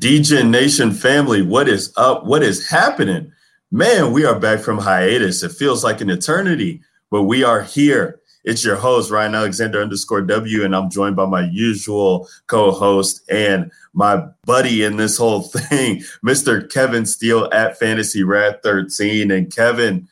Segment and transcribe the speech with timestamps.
[0.00, 2.24] DegeNation family, what is up?
[2.24, 3.30] What is happening?
[3.70, 5.42] Man, we are back from hiatus.
[5.42, 8.18] It feels like an eternity, but we are here.
[8.42, 13.20] It's your host, Ryan Alexander underscore W, and I'm joined by my usual co host
[13.30, 16.72] and my buddy in this whole thing, Mr.
[16.72, 19.30] Kevin Steele at Fantasy Wrath 13.
[19.30, 20.08] And Kevin,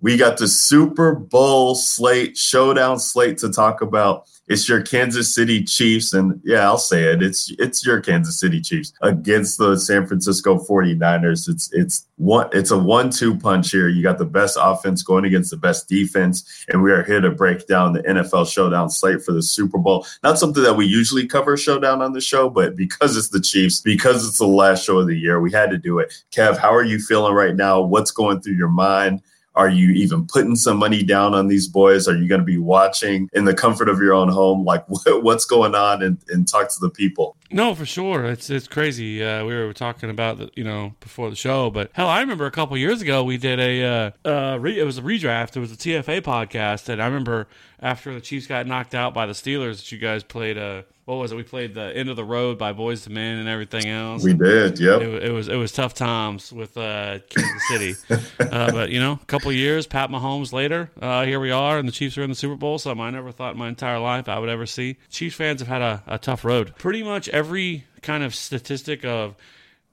[0.00, 4.26] we got the Super Bowl slate, showdown slate to talk about.
[4.48, 7.22] It's your Kansas City Chiefs, and yeah, I'll say it.
[7.22, 11.48] It's it's your Kansas City Chiefs against the San Francisco 49ers.
[11.48, 13.88] It's it's one it's a one-two punch here.
[13.88, 17.30] You got the best offense going against the best defense, and we are here to
[17.30, 20.06] break down the NFL showdown slate for the Super Bowl.
[20.22, 23.80] Not something that we usually cover showdown on the show, but because it's the Chiefs,
[23.80, 26.12] because it's the last show of the year, we had to do it.
[26.32, 27.82] Kev, how are you feeling right now?
[27.82, 29.22] What's going through your mind?
[29.58, 32.06] Are you even putting some money down on these boys?
[32.06, 34.64] Are you going to be watching in the comfort of your own home?
[34.64, 36.00] Like, what, what's going on?
[36.00, 37.36] And, and talk to the people.
[37.50, 38.26] No, for sure.
[38.26, 39.24] It's it's crazy.
[39.24, 42.46] Uh, we were talking about the, you know before the show, but hell, I remember
[42.46, 45.56] a couple years ago we did a uh, uh, re- it was a redraft.
[45.56, 47.48] It was a TFA podcast, and I remember
[47.80, 51.16] after the Chiefs got knocked out by the Steelers, that you guys played a what
[51.16, 51.36] was it?
[51.36, 54.22] We played the end of the road by Boyz II Men and everything else.
[54.22, 55.00] We did, yep.
[55.00, 57.94] It, it was it was tough times with uh, Kansas City,
[58.40, 61.88] uh, but you know, a couple years, Pat Mahomes later, uh, here we are, and
[61.88, 62.78] the Chiefs are in the Super Bowl.
[62.78, 64.98] Something I never thought in my entire life I would ever see.
[65.08, 66.74] Chiefs fans have had a, a tough road.
[66.76, 69.36] Pretty much every kind of statistic of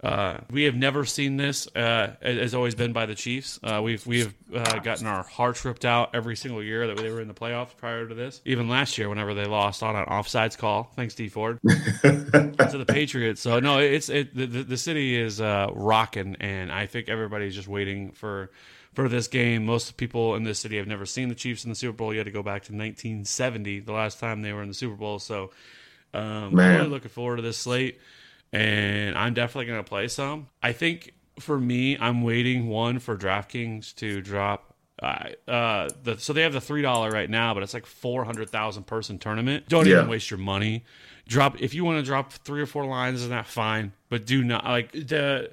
[0.03, 1.67] uh, we have never seen this.
[1.75, 3.59] Uh, has always been by the Chiefs.
[3.63, 7.09] Uh, we've we have uh, gotten our hearts ripped out every single year that they
[7.09, 8.41] were in the playoffs prior to this.
[8.45, 11.71] Even last year, whenever they lost on an offsides call, thanks Dee Ford to
[12.03, 13.41] the Patriots.
[13.41, 17.67] So no, it's it the, the city is uh, rocking, and I think everybody's just
[17.67, 18.51] waiting for
[18.93, 19.65] for this game.
[19.65, 22.11] Most people in this city have never seen the Chiefs in the Super Bowl.
[22.11, 24.95] You had to go back to 1970, the last time they were in the Super
[24.95, 25.19] Bowl.
[25.19, 25.51] So
[26.15, 26.77] um, Man.
[26.77, 27.99] really looking forward to this slate
[28.53, 30.47] and I'm definitely going to play some.
[30.63, 34.73] I think for me, I'm waiting one for DraftKings to drop.
[35.01, 38.23] Uh, uh, the so they have the three dollar right now, but it's like four
[38.23, 39.67] hundred thousand person tournament.
[39.67, 39.95] Don't Yeah.
[39.97, 40.85] even waste your money.
[41.27, 43.91] Drop if you want to drop three or four lines, is that fine?
[44.09, 45.51] But do not like the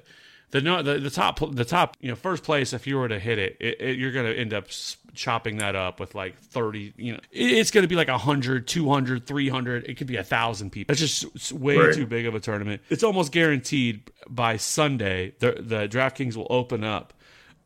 [0.53, 2.71] the no the, the top the top you know first place.
[2.73, 4.67] If you were to hit it, it, it you're going to end up
[5.15, 8.67] chopping that up with like 30 you know it- it's going to be like 100
[8.67, 11.93] 200 300 it could be a thousand people it's just way Right.
[11.93, 16.83] too big of a tournament it's almost guaranteed by sunday the the draftkings will open
[16.83, 17.13] up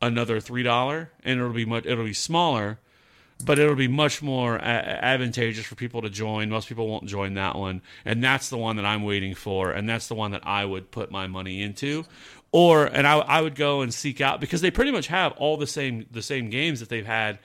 [0.02, 2.78] another three dollar and it'll be much it'll be smaller
[3.44, 6.50] but it'll be much more a- advantageous for people to join.
[6.50, 9.88] Most people won't join that one, and that's the one that I'm waiting for, and
[9.88, 12.04] that's the one that I would put my money into.
[12.50, 15.56] Or and I, I would go and seek out because they pretty much have all
[15.56, 17.38] the same the same games that they've had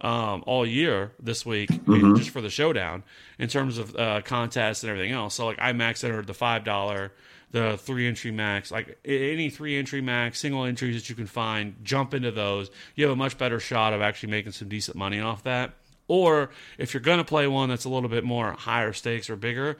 [0.00, 1.70] um, all year this week
[2.16, 3.02] just for the showdown
[3.38, 5.34] in terms of uh, contests and everything else.
[5.34, 7.12] So like I max entered the five dollar,
[7.50, 11.76] the three entry max, like any three entry max, single entries that you can find,
[11.82, 12.70] jump into those.
[12.94, 15.72] You have a much better shot of actually making some decent money off that.
[16.08, 19.36] Or if you're going to play one that's a little bit more higher stakes or
[19.36, 19.76] bigger,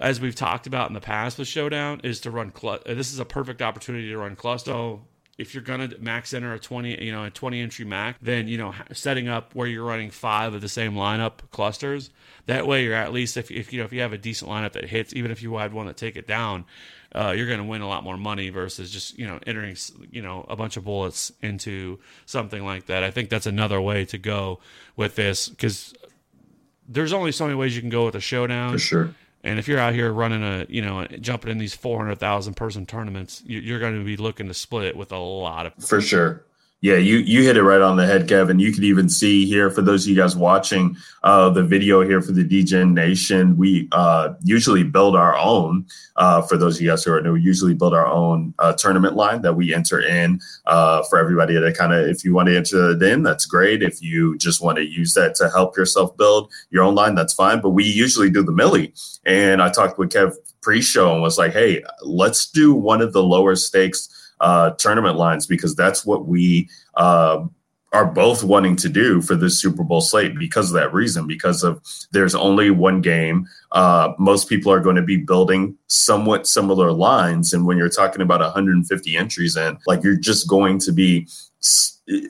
[0.00, 2.52] as we've talked about in the past with Showdown, is to run.
[2.54, 4.70] Cl- this is a perfect opportunity to run cluster.
[4.70, 5.02] So
[5.38, 8.58] if you're gonna max enter a 20 you know a 20 entry max then you
[8.58, 12.10] know setting up where you're running five of the same lineup clusters
[12.46, 14.72] that way you're at least if, if you know if you have a decent lineup
[14.72, 16.64] that hits even if you had one that take it down
[17.14, 19.74] uh, you're going to win a lot more money versus just you know entering
[20.10, 24.04] you know a bunch of bullets into something like that i think that's another way
[24.04, 24.58] to go
[24.96, 25.94] with this because
[26.86, 29.14] there's only so many ways you can go with a showdown For sure.
[29.44, 33.42] And if you're out here running a, you know, jumping in these 400,000 person tournaments,
[33.46, 35.74] you- you're going to be looking to split it with a lot of.
[35.74, 36.42] For sure.
[36.80, 38.60] Yeah, you you hit it right on the head, Kevin.
[38.60, 42.22] You could even see here for those of you guys watching uh, the video here
[42.22, 43.56] for the DegeNation.
[43.56, 45.86] We uh, usually build our own.
[46.14, 48.74] Uh, for those of you guys who are new, we usually build our own uh,
[48.74, 52.06] tournament line that we enter in uh, for everybody to kind of.
[52.06, 53.82] If you want to enter it in, that's great.
[53.82, 57.34] If you just want to use that to help yourself build your own line, that's
[57.34, 57.60] fine.
[57.60, 58.94] But we usually do the millie.
[59.26, 63.22] And I talked with Kev pre-show and was like, "Hey, let's do one of the
[63.24, 64.08] lower stakes."
[64.40, 67.44] Uh, tournament lines because that's what we uh,
[67.92, 71.26] are both wanting to do for this Super Bowl slate because of that reason.
[71.26, 71.80] Because of
[72.10, 77.52] there's only one game, uh, most people are going to be building somewhat similar lines,
[77.52, 81.26] and when you're talking about 150 entries in, like you're just going to be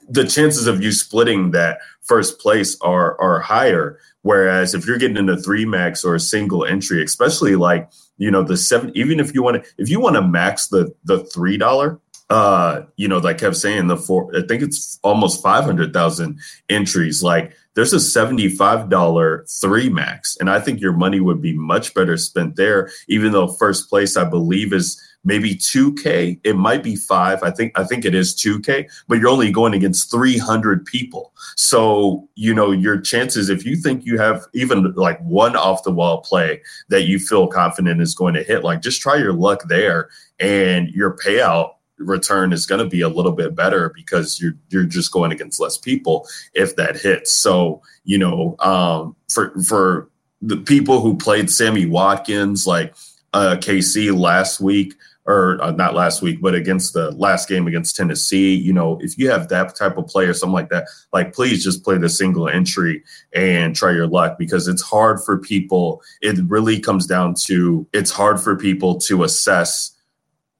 [0.09, 3.99] the chances of you splitting that first place are are higher.
[4.23, 8.43] Whereas if you're getting into three max or a single entry, especially like you know
[8.43, 11.57] the seven, even if you want to if you want to max the the three
[11.57, 12.01] dollar,
[12.31, 16.41] uh, you know, like Kev saying the four, I think it's almost five hundred thousand
[16.69, 17.23] entries.
[17.23, 21.55] Like there's a seventy five dollar three max, and I think your money would be
[21.55, 22.91] much better spent there.
[23.09, 27.79] Even though first place, I believe is maybe 2k it might be 5 i think
[27.79, 31.33] i think it is 2k but you're only going against 300 people.
[31.57, 35.93] So you know your chances if you think you have even like one off the
[35.93, 39.65] wall play that you feel confident is going to hit like just try your luck
[39.69, 40.09] there
[40.39, 44.85] and your payout return is going to be a little bit better because you're you're
[44.85, 47.33] just going against less people if that hits.
[47.33, 50.09] So you know um for for
[50.41, 52.95] the people who played Sammy Watkins like
[53.33, 54.95] uh KC last week
[55.29, 58.55] or uh, not last week, but against the last game against Tennessee.
[58.55, 61.85] You know, if you have that type of player, something like that, like please just
[61.85, 63.05] play the single entry
[63.35, 66.03] and try your luck because it's hard for people.
[66.23, 69.95] It really comes down to it's hard for people to assess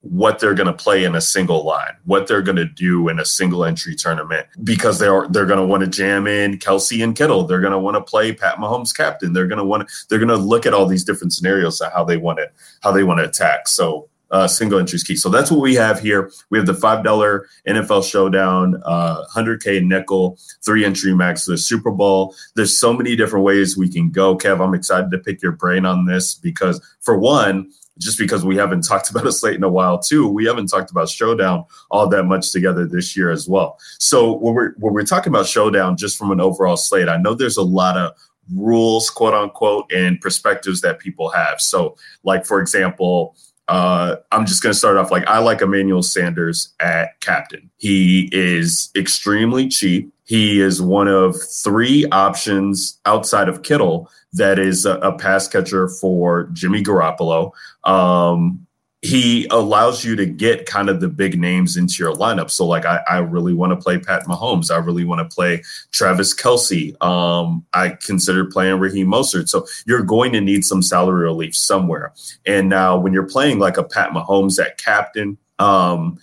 [0.01, 3.19] what they're going to play in a single line, what they're going to do in
[3.19, 7.15] a single entry tournament, because they're they're going to want to jam in Kelce and
[7.15, 7.43] Kittle.
[7.43, 9.33] They're going to want to play Pat Mahomes captain.
[9.33, 12.03] They're going to want they're going to look at all these different scenarios of how
[12.03, 12.51] they want to
[12.81, 13.67] how they want to attack.
[13.67, 15.15] So uh, single entry is key.
[15.15, 16.31] So that's what we have here.
[16.49, 21.57] We have the five dollar NFL Showdown, uh, hundred K nickel, three entry max, the
[21.57, 22.35] Super Bowl.
[22.55, 24.37] There's so many different ways we can go.
[24.37, 28.55] Kev, I'm excited to pick your brain on this because, for one, just because we
[28.55, 32.07] haven't talked about a slate in a while, too, we haven't talked about Showdown all
[32.09, 33.79] that much together this year as well.
[33.97, 37.33] So when we're when we're talking about Showdown, just from an overall slate, I know
[37.33, 38.13] there's a lot of
[38.55, 41.61] rules, quote unquote, and perspectives that people have.
[41.61, 43.35] So, like for example
[43.69, 47.69] uh, I'm just going to start off like I like Emmanuel Sanders at captain.
[47.77, 50.11] He is extremely cheap.
[50.25, 55.87] He is one of three options outside of Kittle that is a, a pass catcher
[55.87, 57.51] for Jimmy Garoppolo.
[57.83, 58.65] Um,
[59.01, 62.51] he allows you to get kind of the big names into your lineup.
[62.51, 64.71] So, like, I, I really want to play Pat Mahomes.
[64.71, 67.01] I really want to play Travis Kelce.
[67.01, 69.47] Um, I consider playing Raheem Mostert.
[69.47, 72.13] So, you're going to need some salary relief somewhere.
[72.45, 76.19] And now, when you're playing like a Pat Mahomes at captain, um,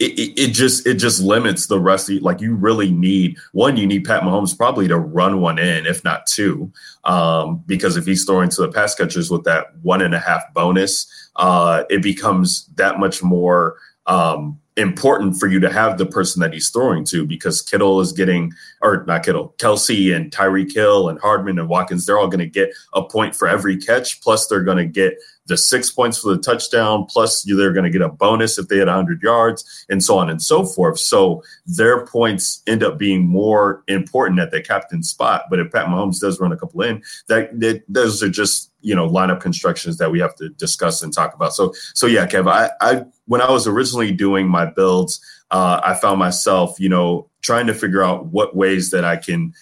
[0.00, 3.86] it, it, just it just limits the rest of like you really need one you
[3.86, 6.72] need Pat Mahomes probably to run one in if not two
[7.04, 10.42] um, because if he's throwing to the pass catchers with that one and a half
[10.54, 13.76] bonus uh, it becomes that much more
[14.06, 18.12] um, important for you to have the person that he's throwing to because Kittle is
[18.12, 22.38] getting, or not Kittle, Kelce and Tyreek Hill and Hardman and Watkins, they're all going
[22.38, 24.20] to get a point for every catch.
[24.20, 25.18] Plus, they're going to get
[25.50, 27.04] the six points for the touchdown.
[27.04, 30.30] Plus, they're going to get a bonus if they had 100 yards and so on
[30.30, 30.98] and so forth.
[30.98, 35.44] So their points end up being more important at the captain spot.
[35.50, 38.94] But if Pat Mahomes does run a couple in, that, that those are just you
[38.94, 41.52] know lineup constructions that we have to discuss and talk about.
[41.52, 45.94] So so yeah, Kev, I, I when I was originally doing my builds, uh, I
[45.94, 49.52] found myself you know trying to figure out what ways that I can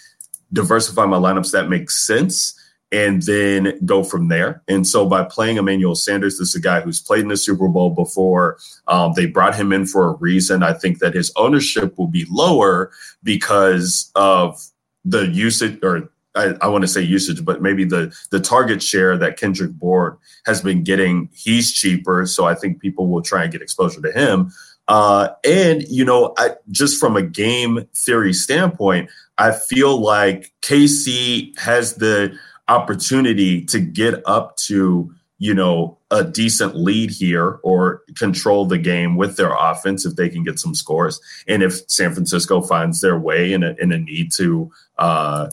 [0.53, 2.58] diversify my lineups that make sense
[2.91, 4.63] and then go from there.
[4.67, 7.69] And so by playing Emmanuel Sanders, this is a guy who's played in the Super
[7.69, 8.59] Bowl before.
[8.87, 10.63] Um, they brought him in for a reason.
[10.63, 12.91] I think that his ownership will be lower
[13.23, 14.61] because of
[15.05, 19.17] the usage or I, I want to say usage, but maybe the the target share
[19.19, 20.17] that Kendrick Bourne
[20.47, 22.27] has been getting, he's cheaper.
[22.27, 24.53] So I think people will try and get exposure to him.
[24.87, 31.59] Uh, and you know, I, just from a game theory standpoint, I feel like KC
[31.59, 32.37] has the
[32.69, 39.17] opportunity to get up to you know a decent lead here or control the game
[39.17, 41.21] with their offense if they can get some scores.
[41.47, 45.51] And if san francisco finds their way in a, in a need to uh,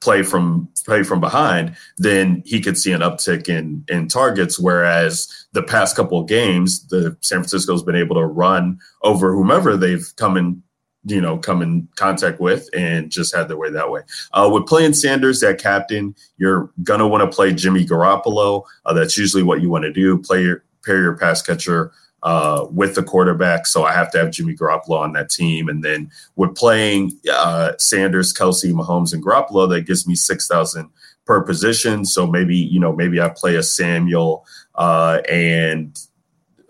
[0.00, 4.58] play from play from behind then he could see an uptick in in targets.
[4.58, 9.76] Whereas the past couple of games the san francisco's been able to run over whomever
[9.76, 10.62] they've come in
[11.04, 14.02] you know, come in contact with and just had their way that way.
[14.32, 18.64] Uh, with playing Sanders at captain, you're gonna want to play Jimmy Garoppolo.
[18.84, 20.18] Uh, that's usually what you want to do.
[20.18, 21.92] Play your pair your pass catcher
[22.22, 23.66] uh, with the quarterback.
[23.66, 25.68] So I have to have Jimmy Garoppolo on that team.
[25.68, 30.90] And then with playing uh, Sanders, Kelce, Mahomes, and Garoppolo, that gives me six thousand
[31.24, 32.04] per position.
[32.04, 35.98] So maybe you know maybe I play a Samuel uh, and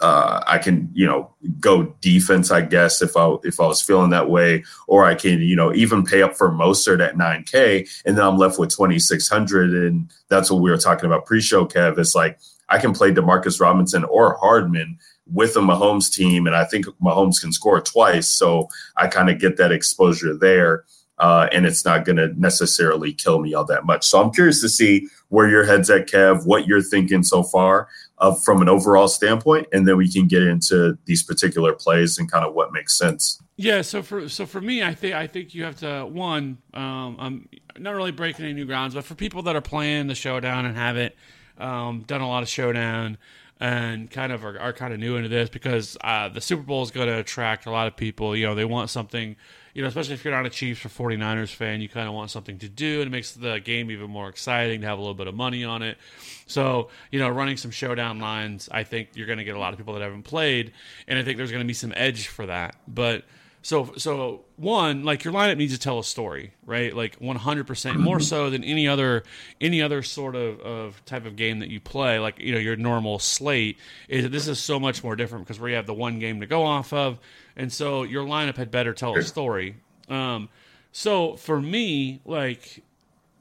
[0.01, 4.11] uh, I can, you know, go defense, I guess, if I if I was feeling
[4.11, 8.17] that way, or I can, you know, even pay up for Mostert at 9K, and
[8.17, 11.99] then I'm left with 2,600, and that's what we were talking about pre-show, Kev.
[11.99, 12.39] It's like
[12.69, 17.41] I can play Demarcus Robinson or Hardman with a Mahomes team, and I think Mahomes
[17.41, 20.85] can score twice, so I kind of get that exposure there.
[21.19, 24.07] Uh, and it's not going to necessarily kill me all that much.
[24.07, 27.89] So I'm curious to see where your head's at, Kev, what you're thinking so far
[28.21, 32.31] of from an overall standpoint, and then we can get into these particular plays and
[32.31, 33.43] kind of what makes sense.
[33.57, 36.59] Yeah, so for so for me, I think I think you have to one.
[36.75, 37.49] Um, I'm
[37.79, 40.77] not really breaking any new grounds, but for people that are playing the showdown and
[40.77, 41.17] have it
[41.59, 43.19] um, done a lot of showdown
[43.61, 46.83] and kind of are, are kind of new into this because uh, the Super Bowl
[46.83, 48.35] is going to attract a lot of people.
[48.35, 49.37] You know, they want something
[49.75, 52.31] you know, especially if you're not a Chiefs or 49ers fan, you kind of want
[52.31, 55.15] something to do, and it makes the game even more exciting to have a little
[55.15, 55.99] bit of money on it.
[56.47, 59.73] So, you know, running some showdown lines, I think you're going to get a lot
[59.73, 60.73] of people that haven't played,
[61.07, 62.77] and I think there's going to be some edge for that.
[62.89, 63.25] But
[63.63, 66.95] so, so one, like your lineup needs to tell a story, right?
[66.95, 69.25] Like 100% more so than any other
[69.61, 72.19] any other sort of, of type of game that you play.
[72.19, 75.75] Like you know your normal slate is this is so much more different because we
[75.75, 77.19] have the one game to go off of
[77.57, 79.77] and so your lineup had better tell a story.
[80.09, 80.49] Um,
[80.93, 82.83] so for me, like,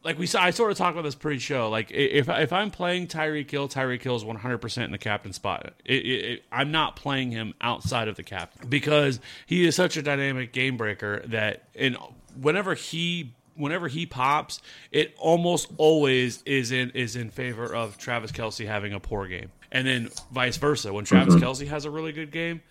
[0.04, 1.70] like we saw, I sort of talked about this pre-show.
[1.70, 5.34] Like, if if I'm playing Tyreek Hill, Tyreek Hill is 100 percent in the captain
[5.34, 5.74] spot.
[5.86, 9.98] It, it, it, I'm not playing him outside of the captain because he is such
[9.98, 11.98] a dynamic game breaker that, and
[12.40, 18.32] whenever he whenever he pops, it almost always is in is in favor of Travis
[18.32, 20.94] Kelce having a poor game, and then vice versa.
[20.94, 21.44] When Travis mm-hmm.
[21.44, 22.62] Kelce has a really good game,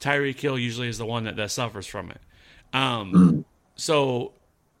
[0.00, 2.20] Tyreek Hill usually is the one that, that suffers from it.
[2.72, 3.40] Um, mm-hmm.
[3.74, 4.32] So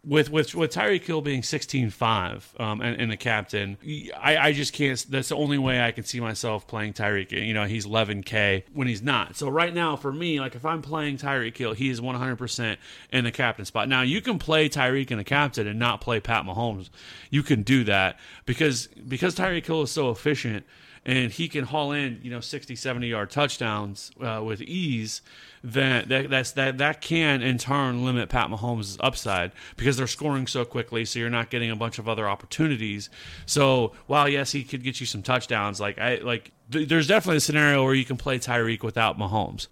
[0.08, 3.76] with with with Tyreek Hill being 16-5 um, and, and the captain,
[4.18, 5.04] I, I just can't.
[5.08, 7.30] That's the only way I can see myself playing Tyreek.
[7.30, 9.36] You know, he's 11k when he's not.
[9.36, 12.76] So right now, for me, like if I'm playing Tyreek Hill, he is 100%
[13.12, 13.88] in the captain spot.
[13.88, 16.88] Now you can play Tyreek in the captain and not play Pat Mahomes.
[17.30, 20.64] You can do that because because Tyreek Hill is so efficient
[21.08, 25.22] and he can haul in you know 60 70 yard touchdowns uh, with ease
[25.64, 30.46] that, that that's that that can in turn limit Pat Mahomes' upside because they're scoring
[30.46, 33.10] so quickly so you're not getting a bunch of other opportunities.
[33.46, 37.38] So while yes he could get you some touchdowns like I like th- there's definitely
[37.38, 39.66] a scenario where you can play Tyreek without Mahomes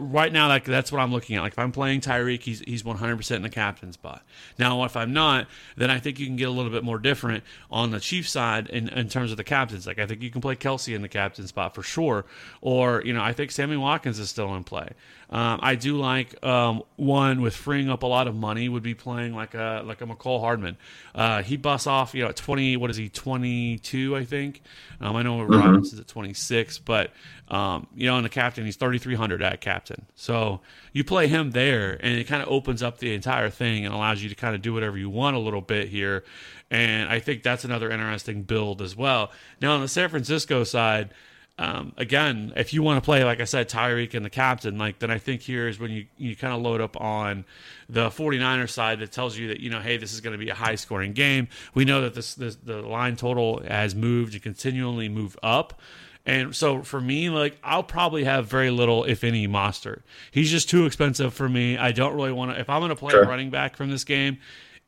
[0.00, 1.42] right now like that's what I'm looking at.
[1.42, 4.24] Like if I'm playing Tyreek, he's he's 100% in the captain spot.
[4.58, 7.44] Now if I'm not, then I think you can get a little bit more different
[7.70, 9.86] on the Chief side in, in terms of the captains.
[9.86, 12.24] Like I think you can play Kelce in the captain spot for sure.
[12.60, 14.88] Or you know I think Sammy Watkins is still in play.
[15.30, 18.94] Um, I do like um, one with freeing up a lot of money would be
[18.94, 20.76] playing like a like a Mecole Hardman.
[21.14, 24.62] Uh, he busts off you know at 20 what is he 22 I think.
[25.00, 25.52] Um, I know mm-hmm.
[25.52, 27.12] Robinson's at 26, but
[27.50, 30.06] um, you know, and the captain, he's 3,300 at captain.
[30.14, 30.60] So
[30.94, 34.22] you play him there, and it kind of opens up the entire thing and allows
[34.22, 36.24] you to kind of do whatever you want a little bit here.
[36.70, 39.30] And I think that's another interesting build as well.
[39.60, 41.10] Now, on the San Francisco side,
[41.58, 45.00] um, again, if you want to play, like I said, Tyreek and the captain, like
[45.00, 47.44] then I think here is when you, you kind of load up on
[47.90, 50.50] the 49er side that tells you that, you know, hey, this is going to be
[50.50, 51.48] a high scoring game.
[51.74, 55.80] We know that this, this the line total has moved and continually moved up.
[56.28, 60.02] And so for me, like I'll probably have very little, if any, Mostert.
[60.30, 61.78] He's just too expensive for me.
[61.78, 62.60] I don't really want to.
[62.60, 63.22] If I'm going to play sure.
[63.22, 64.36] a running back from this game,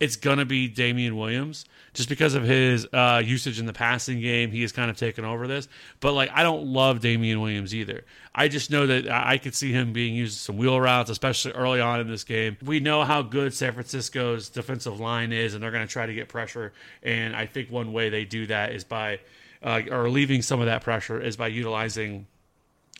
[0.00, 4.50] it's gonna be Damien Williams just because of his uh, usage in the passing game.
[4.50, 5.68] He has kind of taken over this,
[6.00, 8.04] but like I don't love Damien Williams either.
[8.34, 11.80] I just know that I could see him being used some wheel routes, especially early
[11.80, 12.56] on in this game.
[12.62, 16.14] We know how good San Francisco's defensive line is, and they're going to try to
[16.14, 16.72] get pressure.
[17.02, 19.20] And I think one way they do that is by
[19.62, 22.26] uh, or leaving some of that pressure is by utilizing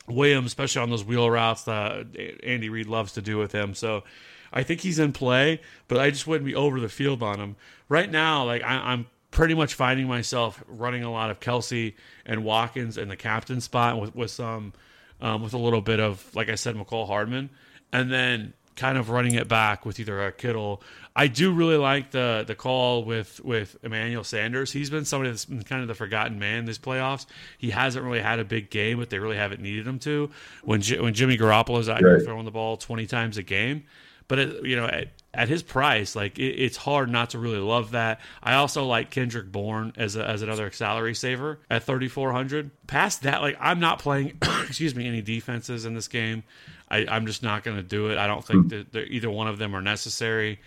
[0.07, 2.07] Williams, especially on those wheel routes that
[2.43, 3.75] Andy Reid loves to do with him.
[3.75, 4.05] So
[4.52, 7.57] I think he's in play, but I just wouldn't be over the field on him
[7.88, 8.45] right now.
[8.45, 11.95] Like I, am pretty much finding myself running a lot of Kelce
[12.26, 14.73] and Watkins in the captain spot with with some
[15.21, 17.50] um, with a little bit of like I said, Mecole Hardman,
[17.93, 20.83] and then kind of running it back with either a Kittle.
[21.15, 24.73] I do really like the the call with with Emmanuel Sanders.
[24.73, 27.27] He's been somebody that's been kind of the forgotten man this playoffs.
[27.59, 30.31] He hasn't really had a big game, but they really haven't needed him to.
[30.62, 32.11] When when Jimmy Garoppolo's out right.
[32.11, 33.85] here throwing the ball twenty times a game,
[34.29, 37.59] but it, you know at, at his price, like it, it's hard not to really
[37.59, 38.21] love that.
[38.43, 42.71] I also like Kendrick Bourne as a, as another salary saver at thirty four hundred.
[42.87, 46.45] Past that, like I'm not playing, excuse me, any defenses in this game.
[46.90, 48.18] I, am just not going to do it.
[48.18, 48.82] I don't think hmm.
[48.92, 50.61] that either one of them are necessary.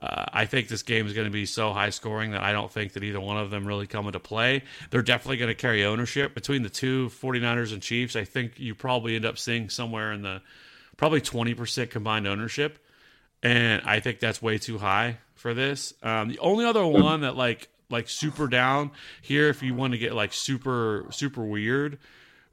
[0.00, 2.70] Uh, I think this game is going to be so high scoring that I don't
[2.70, 4.62] think that either one of them really come into play.
[4.90, 8.14] They're definitely going to carry ownership between the two 49ers and Chiefs.
[8.14, 10.42] I think you probably end up seeing somewhere in the
[10.98, 12.78] probably 20% combined ownership.
[13.42, 15.94] And I think that's way too high for this.
[16.02, 18.90] Um, the only other one that like like super down
[19.22, 21.98] here, if you want to get like super super weird,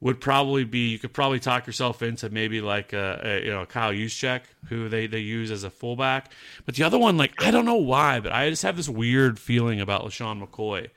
[0.03, 3.65] would probably be you could probably talk yourself into maybe like a, a, you know
[3.65, 6.33] Kyle Juszczyk, who they they use as a fullback.
[6.65, 9.39] But the other one, like I don't know why, but I just have this weird
[9.39, 10.89] feeling about LeSean McCoy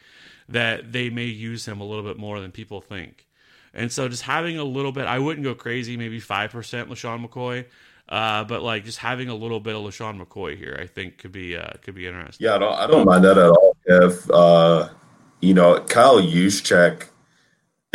[0.48, 3.26] that they may use him a little bit more than people think.
[3.72, 7.24] And so just having a little bit, I wouldn't go crazy, maybe five percent LeSean
[7.24, 7.66] McCoy.
[8.08, 11.32] Uh, but like just having a little bit of LeSean McCoy here, I think could
[11.32, 12.44] be uh, could be interesting.
[12.44, 13.76] Yeah, I don't, I don't mind that at all.
[13.84, 14.88] If uh,
[15.40, 17.06] you know Kyle Juszczyk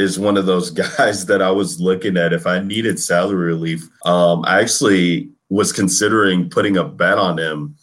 [0.02, 3.88] is one of those guys that I was looking at if I needed salary relief.
[4.06, 7.76] Um, I actually was considering putting a bet on him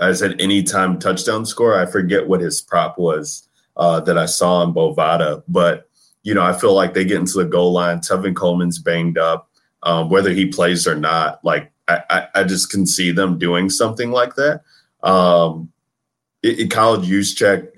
[0.00, 1.78] as an anytime touchdown score.
[1.78, 3.46] I forget what his prop was
[3.76, 5.88] uh, that I saw on Bovada, but
[6.22, 8.00] you know, I feel like they get into the goal line.
[8.00, 9.48] Tevin Coleman's banged up,
[9.82, 11.42] um, whether he plays or not.
[11.44, 14.62] Like I, I, I, just can see them doing something like that.
[15.02, 15.72] Um,
[16.42, 17.68] it, it, Kyle Juszczyk,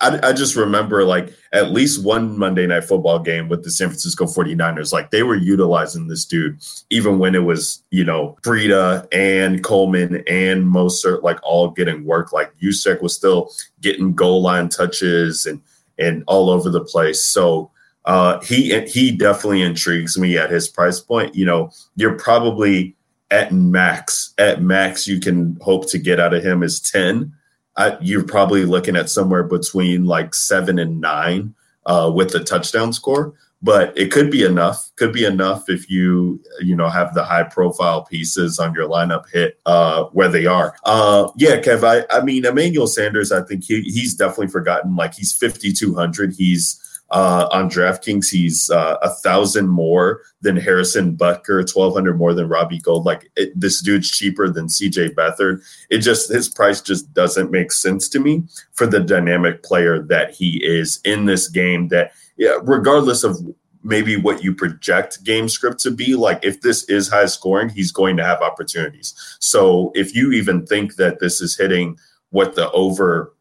[0.00, 3.88] I, I, just remember like at least one Monday night football game with the San
[3.88, 4.92] Francisco 49ers.
[4.92, 6.58] Like they were utilizing this dude,
[6.90, 12.32] even when it was, you know, Breida and Coleman and Mostert, like all getting work.
[12.32, 15.60] Like Juszczyk was still getting goal line touches and
[15.98, 17.22] and all over the place.
[17.22, 17.70] So
[18.04, 21.34] uh, he he definitely intrigues me at his price point.
[21.34, 22.96] You know, you're probably
[23.30, 27.30] at max at max you can hope to get out of him is 10
[27.78, 31.54] I, you're probably looking at somewhere between like seven and nine
[31.86, 33.34] uh, with the touchdown score.
[33.60, 34.90] But it could be enough.
[34.96, 39.24] Could be enough if you you know have the high profile pieces on your lineup
[39.32, 40.76] hit uh, where they are.
[40.84, 41.82] Uh, yeah, Kev.
[41.82, 43.32] I, I mean Emmanuel Sanders.
[43.32, 44.94] I think he, he's definitely forgotten.
[44.94, 46.34] Like he's 5200.
[46.34, 52.34] He's uh, on DraftKings, he's uh, a thousand more than Harrison Butker, twelve hundred more
[52.34, 53.06] than Robbie Gould.
[53.06, 55.62] Like it, this dude's cheaper than CJ Beathard.
[55.90, 58.44] It just his price just doesn't make sense to me
[58.74, 61.88] for the dynamic player that he is in this game.
[61.88, 63.38] That yeah, regardless of
[63.82, 67.92] maybe what you project game script to be like if this is high scoring he's
[67.92, 71.96] going to have opportunities so if you even think that this is hitting
[72.30, 73.32] what the over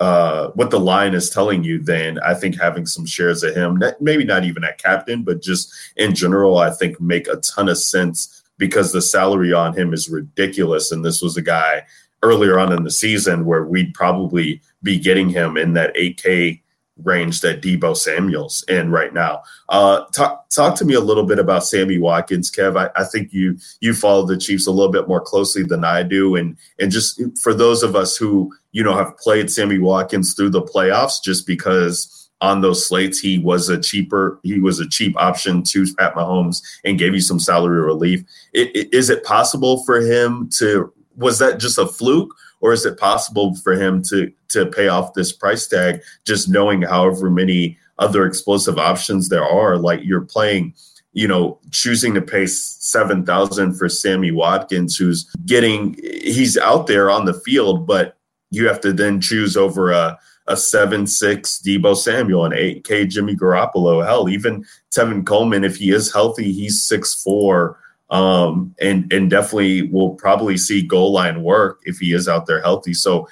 [0.00, 3.82] uh, what the line is telling you, then I think having some shares of him,
[4.00, 7.78] maybe not even at captain, but just in general, I think make a ton of
[7.78, 10.92] sense because the salary on him is ridiculous.
[10.92, 11.82] And this was a guy
[12.22, 16.60] earlier on in the season where we'd probably be getting him in that 8K
[17.02, 19.42] range that Deebo Samuel's in right now.
[19.68, 22.78] Uh, talk talk to me a little bit about Sammy Watkins, Kev.
[22.78, 26.02] I, I, think you you follow the Chiefs a little bit more closely than I
[26.02, 30.34] do, and and just for those of us who you know have played Sammy Watkins
[30.34, 34.88] through the playoffs, just because on those slates he was a cheaper he was a
[34.88, 38.22] cheap option to Pat Mahomes and gave you some salary relief.
[38.52, 42.34] It, it, is it possible for him to was that just a fluke?
[42.60, 46.82] Or is it possible for him to to pay off this price tag just knowing
[46.82, 50.74] however many other explosive options there are like you're playing
[51.12, 57.24] you know choosing to pay 7000 for Sammy Watkins who's getting he's out there on
[57.24, 58.16] the field but
[58.50, 63.34] you have to then choose over a a 7 6 Deebo Samuel, an 8K Jimmy
[63.34, 64.04] Garoppolo.
[64.04, 64.64] Hell, even
[64.94, 67.76] Tevin Coleman, if he is healthy, he's 6 4
[68.10, 72.60] um, and and definitely will probably see goal line work if he is out there
[72.60, 72.94] healthy.
[72.94, 73.28] So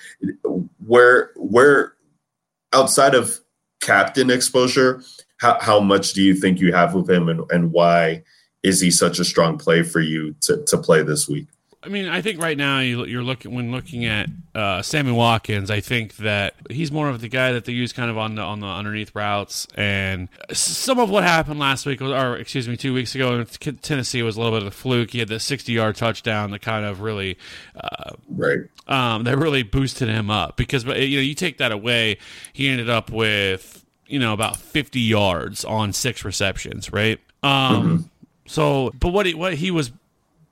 [0.84, 1.94] where where
[2.72, 3.38] outside of
[3.80, 5.02] captain exposure,
[5.38, 8.22] how, how much do you think you have with him, and, and why
[8.62, 11.48] is he such a strong play for you to to play this week?
[11.84, 15.70] I mean, I think right now you, you're looking when looking at uh, Sammy Watkins.
[15.70, 18.42] I think that he's more of the guy that they use kind of on the
[18.42, 22.94] on the underneath routes, and some of what happened last week, or excuse me, two
[22.94, 25.10] weeks ago in Tennessee was a little bit of a fluke.
[25.10, 27.36] He had the 60 yard touchdown that kind of really,
[27.76, 28.60] uh, Right.
[28.86, 32.18] um, that really boosted him up because you know you take that away,
[32.52, 37.20] he ended up with you know about 50 yards on six receptions, right?
[37.42, 38.10] Um,
[38.46, 39.90] so, but what he what he was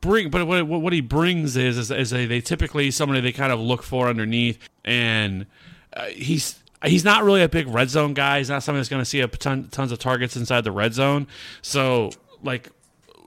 [0.03, 3.53] bring, but what what he brings is is, is a, they typically somebody they kind
[3.53, 5.47] of look for underneath, and
[5.95, 6.59] uh, he's.
[6.85, 8.39] He's not really a big red zone guy.
[8.39, 10.95] He's not somebody that's going to see a ton, tons of targets inside the red
[10.95, 11.29] zone.
[11.63, 12.11] So,
[12.43, 12.71] like,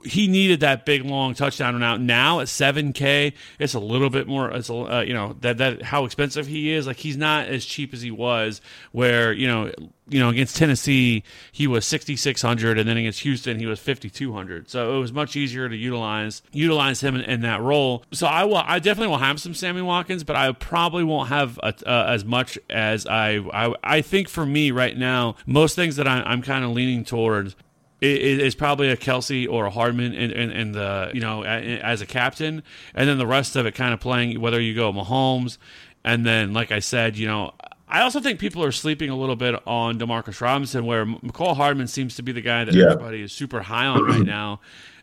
[0.06, 2.00] he needed that big long touchdown run out.
[2.00, 4.50] Now at seven K, it's a little bit more.
[4.50, 6.86] It's a, uh, you know that that how expensive he is.
[6.86, 8.60] Like he's not as cheap as he was.
[8.92, 9.72] Where you know
[10.08, 13.80] you know against Tennessee he was sixty six hundred, and then against Houston he was
[13.80, 14.70] fifty two hundred.
[14.70, 18.04] So it was much easier to utilize utilize him in, in, that role.
[18.12, 21.58] So I will I definitely will have some Sammy Watkins, but I probably won't have
[21.58, 25.96] a, uh, as much as I, I I think for me right now most things
[25.96, 27.56] that I, I'm kind of leaning towards
[28.00, 32.00] is, is probably a Kelce or a Hardman in, in, in, the you know as
[32.00, 32.62] a captain,
[32.94, 35.58] and then the rest of it kind of playing whether you go Mahomes,
[36.04, 37.52] and then like I said, you know.
[37.88, 41.86] I also think people are sleeping a little bit on Demarcus Robinson, where Mecole Hardman
[41.86, 42.86] seems to be the guy that Yeah.
[42.86, 44.60] everybody is super high on right now,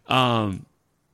[0.08, 0.66] um,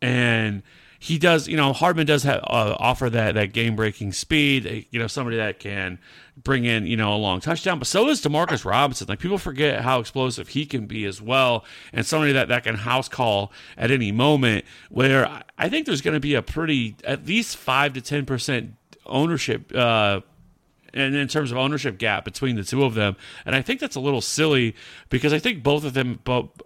[0.01, 0.63] and
[0.99, 1.47] he does.
[1.47, 4.85] You know, Hardman does have, uh, offer that that game breaking speed.
[4.91, 5.97] You know, somebody that can
[6.43, 7.79] bring in you know a long touchdown.
[7.79, 9.07] But so is Demarcus Robinson.
[9.07, 12.75] Like people forget how explosive he can be as well, and somebody that that can
[12.75, 14.65] house call at any moment.
[14.89, 18.25] Where I- I think there's going to be a pretty at least five to ten
[18.25, 18.73] percent
[19.05, 19.73] ownership.
[19.75, 20.21] Uh,
[20.93, 23.95] and in terms of ownership gap between the two of them, and I think that's
[23.95, 24.75] a little silly
[25.09, 26.19] because I think both of them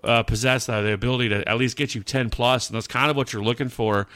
[0.04, 3.10] uh, possess uh, the ability to at least get you ten plus, and that's kind
[3.10, 4.08] of what you're looking for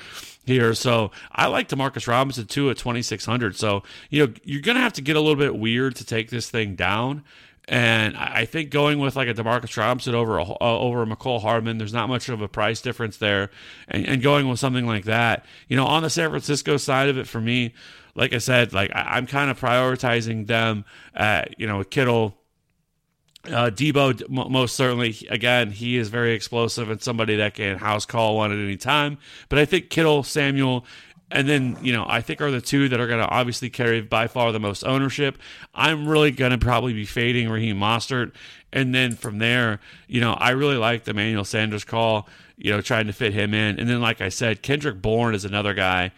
[0.45, 0.73] here.
[0.73, 3.55] So I like Demarcus Robinson too at twenty six hundred.
[3.55, 6.49] So you know you're gonna have to get a little bit weird to take this
[6.49, 7.23] thing down.
[7.69, 11.41] And I think going with like a Demarcus Robinson over a, uh, over a Mecole
[11.41, 13.49] Hardman, there's not much of a price difference there.
[13.89, 17.17] And, and going with something like that, you know, on the San Francisco side of
[17.17, 17.73] it, for me,
[18.17, 20.83] like I said, like I, I'm kind of prioritizing them.
[21.13, 22.35] At, you know, Kittle,
[23.45, 28.35] uh, Deebo, most certainly, again, he is very explosive and somebody that can house call
[28.35, 29.17] one at any time.
[29.47, 30.85] But I think Kittle, Samuel,
[31.29, 34.01] and then, you know, I think are the two that are going to obviously carry
[34.01, 35.37] by far the most ownership.
[35.73, 38.33] I'm really going to probably be fading Raheem Mostert.
[38.71, 42.27] And then from there, you know, I really like the Manuel Sanders call,
[42.57, 43.79] you know, trying to fit him in.
[43.79, 46.11] And then, like I said, Kendrick Bourne is another guy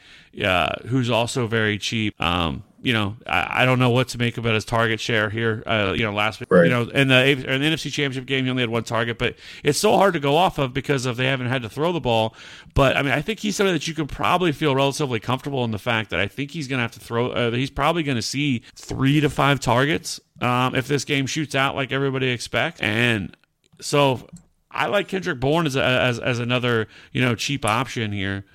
[0.43, 2.19] uh, who's also very cheap.
[2.21, 5.62] Um, you know, I, I don't know what to make about his target share here.
[5.67, 6.63] Uh, you know, last week, Right.
[6.63, 9.36] you know, in the in the NFC Championship game, he only had one target, but
[9.65, 11.99] it's so hard to go off of because of they haven't had to throw the
[11.99, 12.34] ball.
[12.73, 15.71] But I mean, I think he's somebody that you can probably feel relatively comfortable in
[15.71, 17.32] the fact that I think he's going to have to throw.
[17.32, 21.56] Uh, he's probably going to see three to five targets um, if this game shoots
[21.56, 23.36] out like everybody expects, and
[23.82, 24.25] so.
[24.71, 28.45] I like Kendrick Bourne as, as as another you know cheap option here.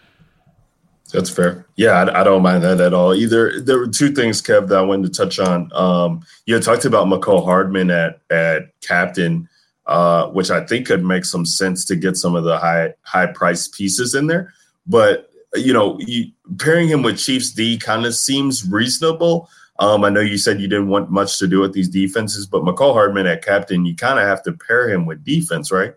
[1.13, 1.67] That's fair.
[1.77, 3.61] Yeah, I, I don't mind that at all either.
[3.61, 5.71] There were two things, Kev, that I wanted to touch on.
[5.73, 9.49] Um, you talked about Mecole Hardman at at captain,
[9.87, 13.27] uh, which I think could make some sense to get some of the high high
[13.27, 14.53] price pieces in there.
[14.87, 19.49] But you know, you, pairing him with Chiefs D kind of seems reasonable.
[19.79, 22.63] Um, I know you said you didn't want much to do with these defenses, but
[22.63, 25.95] Mecole Hardman at captain, you kind of have to pair him with defense, right?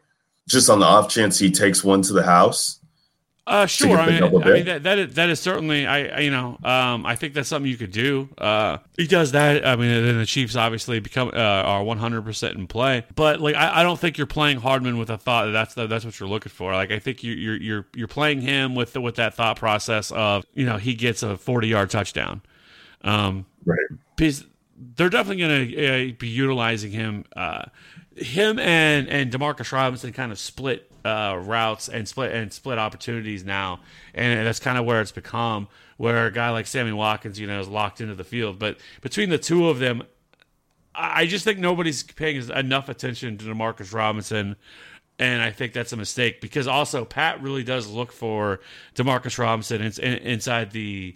[0.48, 2.80] Just on the off chance he takes one to the house.
[3.46, 3.98] Uh, sure.
[3.98, 7.06] I mean, I mean that, that is, that is certainly I, I you know um,
[7.06, 8.28] I think that's something you could do.
[8.38, 9.66] Uh, he does that.
[9.66, 13.06] I mean, then the Chiefs obviously become uh, are one hundred percent in play.
[13.16, 15.88] But like, I, I don't think you're playing Hardman with a thought that that's the,
[15.88, 16.74] that's what you're looking for.
[16.74, 20.12] Like, I think you, you're you're you're playing him with the, with that thought process
[20.12, 22.42] of you know he gets a forty yard touchdown.
[23.04, 23.80] Um, Right.
[24.16, 24.46] because
[24.96, 27.26] they're definitely going to uh, be utilizing him.
[27.36, 27.66] Uh,
[28.18, 33.44] him and and Demarcus Robinson kind of split uh, routes and split and split opportunities
[33.44, 33.80] now,
[34.14, 35.68] and that's kind of where it's become.
[35.98, 39.30] Where a guy like Sammy Watkins, you know, is locked into the field, but between
[39.30, 40.04] the two of them,
[40.94, 44.56] I just think nobody's paying enough attention to Demarcus Robinson.
[45.20, 48.60] And I think that's a mistake because also Pat really does look for
[48.94, 51.16] Demarcus Robinson in, in, inside the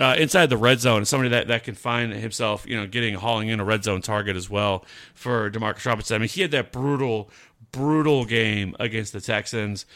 [0.00, 3.48] uh, inside the red zone, somebody that, that can find himself, you know, getting hauling
[3.48, 6.16] in a red zone target as well for Demarcus Robinson.
[6.16, 7.30] I mean, he had that brutal,
[7.70, 9.86] brutal game against the Texans.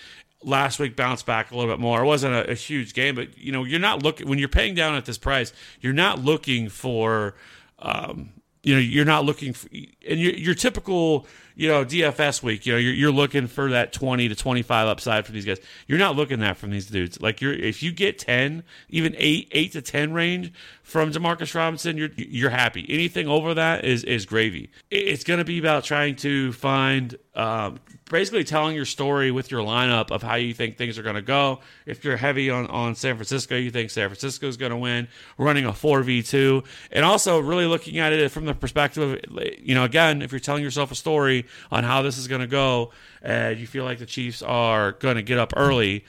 [0.42, 2.02] Last week bounced back a little bit more.
[2.02, 4.74] It wasn't a, a huge game, but you know, you're not looking when you're paying
[4.74, 5.52] down at this price.
[5.80, 7.34] You're not looking for,
[7.80, 8.30] um,
[8.62, 9.68] you know, you're not looking for,
[10.08, 11.26] and your, your typical,
[11.58, 15.26] you know, DFS week, you know, you're, you're looking for that 20 to 25 upside
[15.26, 15.58] from these guys.
[15.88, 17.20] You're not looking that from these dudes.
[17.20, 20.52] Like you're, if you get 10, even eight, eight to 10 range
[20.84, 22.86] from Demarcus Robinson, you're, you're happy.
[22.88, 24.70] Anything over that is, is gravy.
[24.88, 29.62] It's going to be about trying to find, um, basically telling your story with your
[29.62, 31.58] lineup of how you think things are going to go.
[31.86, 35.08] If you're heavy on, on San Francisco, you think San Francisco is going to win,
[35.36, 39.84] running a 4v2, and also really looking at it from the perspective of, you know,
[39.84, 43.58] again, if you're telling yourself a story on how this is going to go, and
[43.58, 46.04] you feel like the Chiefs are going to get up early,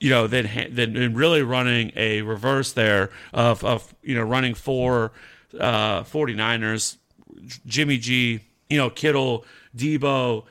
[0.00, 5.12] you know, then then really running a reverse there of, of you know running four
[5.58, 6.96] uh, 49ers,
[7.66, 9.44] Jimmy G, you know, Kittle,
[9.76, 10.44] Deebo,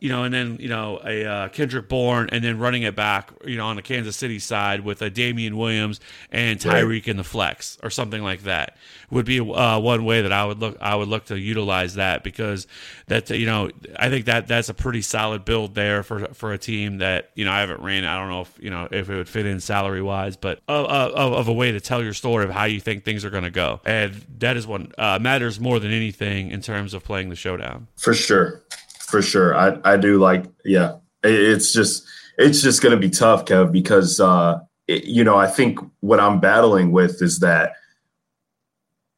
[0.00, 3.30] you know, and then you know a uh, Kendrick Bourne, and then running it back,
[3.44, 6.00] you know, on the Kansas City side with a Damien Williams
[6.32, 8.76] and Tyreek in the flex or something like that
[9.10, 10.78] would be uh, one way that I would look.
[10.80, 12.66] I would look to utilize that because
[13.08, 16.58] that you know I think that that's a pretty solid build there for for a
[16.58, 18.06] team that you know I haven't ran.
[18.06, 20.86] I don't know if you know if it would fit in salary wise, but of,
[20.86, 23.44] of, of a way to tell your story of how you think things are going
[23.44, 27.28] to go, and that is what uh, matters more than anything in terms of playing
[27.28, 27.86] the showdown.
[27.98, 28.62] For sure
[29.10, 29.54] for sure.
[29.54, 30.96] I I do like yeah.
[31.22, 32.06] It's just
[32.38, 36.20] it's just going to be tough, Kev, because uh, it, you know I think what
[36.20, 37.74] I'm battling with is that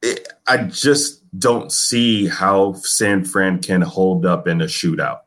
[0.01, 5.19] it, I just don't see how San Fran can hold up in a shootout.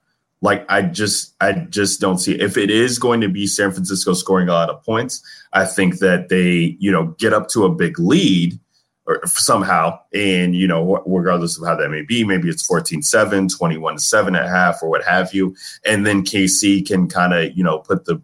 [0.42, 4.12] Like I just I just don't see if it is going to be San Francisco
[4.12, 5.22] scoring a lot of points.
[5.52, 8.58] I think that they you know get up to a big lead
[9.06, 9.98] or somehow.
[10.12, 14.34] And, you know, regardless of how that may be, maybe it's 14 7, 21 7
[14.34, 15.54] at half, or what have you.
[15.84, 18.20] And then KC can kind of, you know, put the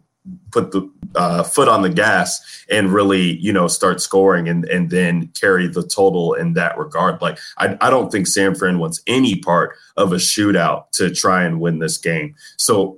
[0.50, 4.90] put the uh, foot on the gas and really you know start scoring and and
[4.90, 9.02] then carry the total in that regard like I, I don't think san fran wants
[9.06, 12.96] any part of a shootout to try and win this game so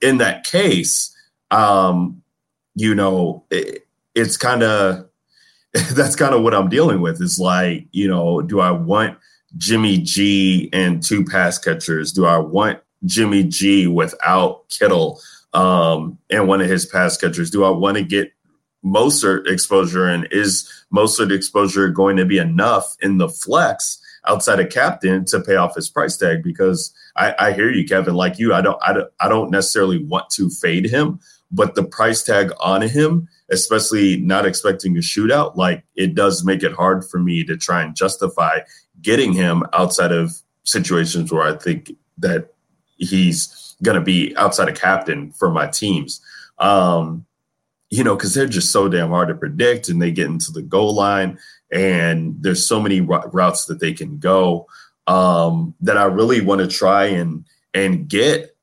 [0.00, 1.14] in that case
[1.50, 2.22] um
[2.74, 5.05] you know it, it's kind of
[5.92, 7.20] that's kind of what I'm dealing with.
[7.20, 9.18] Is like, you know, do I want
[9.56, 12.12] Jimmy G and two pass catchers?
[12.12, 15.20] Do I want Jimmy G without Kittle
[15.52, 17.50] um, and one of his pass catchers?
[17.50, 18.32] Do I want to get
[18.84, 20.06] Mostert exposure?
[20.06, 25.40] And is Mostert exposure going to be enough in the flex outside of captain to
[25.40, 26.42] pay off his price tag?
[26.42, 28.14] Because I, I hear you, Kevin.
[28.14, 31.84] Like you, I don't, I don't, I don't necessarily want to fade him, but the
[31.84, 37.04] price tag on him especially not expecting a shootout, like it does make it hard
[37.04, 38.58] for me to try and justify
[39.00, 42.52] getting him outside of situations where I think that
[42.96, 46.20] he's going to be outside of captain for my teams.
[46.58, 47.26] Um,
[47.90, 50.62] you know, because they're just so damn hard to predict and they get into the
[50.62, 51.38] goal line
[51.72, 54.66] and there's so many routes that they can go
[55.06, 58.56] um, that I really want to try and and get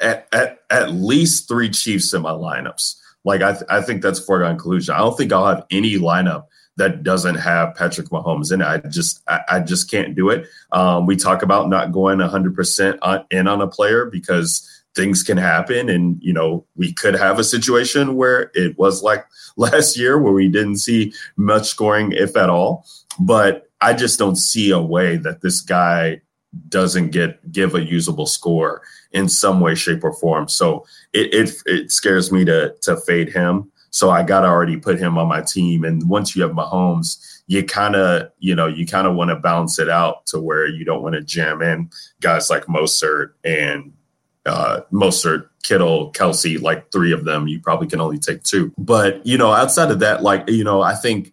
[0.00, 2.96] at, at, at least three Chiefs in my lineups.
[3.24, 4.94] Like I, th- I think that's foregone conclusion.
[4.94, 8.66] I don't think I'll have any lineup that doesn't have Patrick Mahomes in it.
[8.66, 10.46] I just, I, I just can't do it.
[10.72, 15.36] Um, we talk about not going 100% on, in on a player because things can
[15.36, 19.24] happen, and you know we could have a situation where it was like
[19.56, 22.86] last year where we didn't see much scoring, if at all.
[23.18, 26.20] But I just don't see a way that this guy
[26.68, 30.48] doesn't get give a usable score in some way, shape, or form.
[30.48, 33.70] So it it, it scares me to to fade him.
[33.90, 35.84] So I got to already put him on my team.
[35.84, 39.36] And once you have Mahomes, you kind of you know you kind of want to
[39.36, 43.92] balance it out to where you don't want to jam in guys like Mostert and
[44.46, 47.48] uh, Mostert, Kittle, Kelce, like three of them.
[47.48, 48.72] You probably can only take two.
[48.78, 51.32] But you know, outside of that, like you know, I think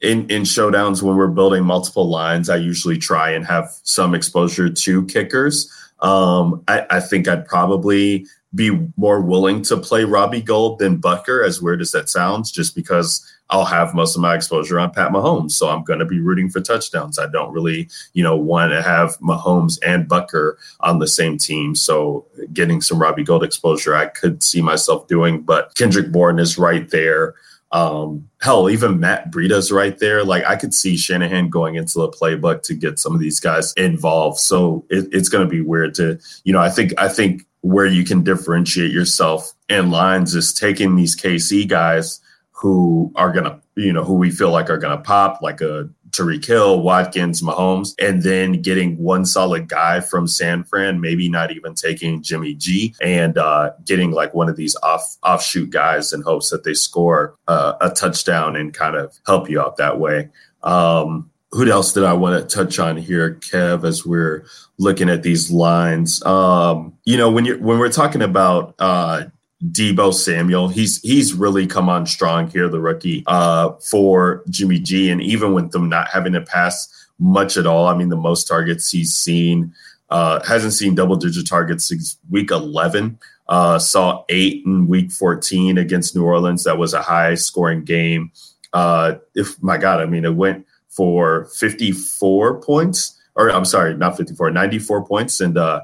[0.00, 4.70] in in showdowns when we're building multiple lines, I usually try and have some exposure
[4.70, 5.72] to kickers.
[6.00, 11.44] Um, I, I, think I'd probably be more willing to play Robbie Gould than Butker,
[11.44, 15.10] as weird as that sounds, just because I'll have most of my exposure on Pat
[15.10, 15.52] Mahomes.
[15.52, 17.18] So I'm going to be rooting for touchdowns.
[17.18, 21.74] I don't really, you know, want to have Mahomes and Butker on the same team.
[21.74, 26.58] So getting some Robbie Gould exposure, I could see myself doing, but Kendrick Bourne is
[26.58, 27.34] right there.
[27.70, 30.24] Um, hell, even Matt Breida's right there.
[30.24, 33.72] Like I could see Shanahan going into the playbook to get some of these guys
[33.74, 34.38] involved.
[34.38, 37.86] So it, it's going to be weird to, you know, I think, I think where
[37.86, 42.20] you can differentiate yourself in lines is taking these KC guys
[42.52, 45.60] who are going to, you know, who we feel like are going to pop, like
[45.60, 51.28] a Tyreek Hill, Watkins, Mahomes, and then getting one solid guy from San Fran, maybe
[51.28, 56.12] not even taking Jimmy G, and uh, getting like one of these off offshoot guys
[56.12, 59.98] in hopes that they score uh, a touchdown and kind of help you out that
[59.98, 60.28] way.
[60.62, 64.44] Um, who else did I want to touch on here, Kev, as we're
[64.78, 66.22] looking at these lines?
[66.24, 69.24] Um, you know, when you when we're talking about uh,
[69.64, 75.10] Deebo Samuel, he's he's really come on strong here, the rookie uh, for Jimmy G,
[75.10, 77.86] and even with them not having to pass much at all.
[77.86, 79.74] I mean, the most targets he's seen
[80.10, 83.18] uh, hasn't seen double digit targets since week eleven.
[83.48, 86.64] Uh, saw eight in week 14 against New Orleans.
[86.64, 88.30] That was a high scoring game.
[88.74, 94.18] Uh, if my God, I mean, it went for 54 points, or I'm sorry, not
[94.18, 95.40] 54, 94 points.
[95.40, 95.80] And uh,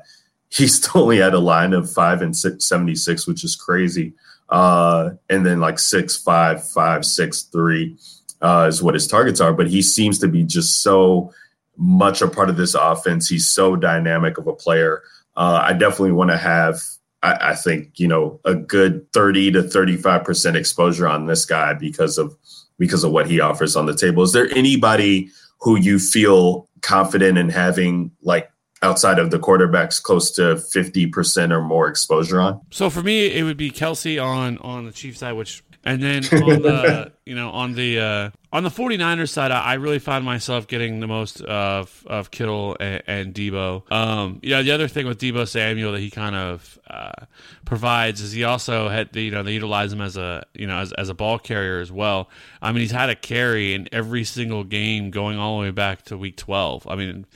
[0.51, 4.13] he still only had a line of five and six, 76, which is crazy.
[4.49, 7.97] Uh, and then like six, five, five, six, three
[8.41, 9.53] uh, is what his targets are.
[9.53, 11.33] But he seems to be just so
[11.77, 13.29] much a part of this offense.
[13.29, 15.03] He's so dynamic of a player.
[15.37, 16.81] Uh, I definitely want to have
[17.25, 21.45] I, I think you know a good thirty to thirty five percent exposure on this
[21.45, 22.37] guy because of
[22.79, 24.23] because of what he offers on the table.
[24.23, 25.31] Is there anybody
[25.61, 28.51] who you feel confident in having like
[28.85, 32.61] outside of the quarterbacks close to 50% or more exposure on?
[32.71, 36.25] So for me, it would be Kelce on on the Chiefs side, which and then
[36.25, 40.25] on the you know on the uh, on the 49ers side, I, I really found
[40.25, 43.91] myself getting the most of of Kittle and, and Deebo.
[43.91, 47.27] Um, you know, the other thing with Deebo Samuel that he kind of uh,
[47.65, 50.79] provides is he also had the, you know they utilize him as a you know
[50.79, 52.29] as, as a ball carrier as well.
[52.61, 56.03] I mean, he's had a carry in every single game going all the way back
[56.05, 56.87] to week 12.
[56.87, 57.27] I mean,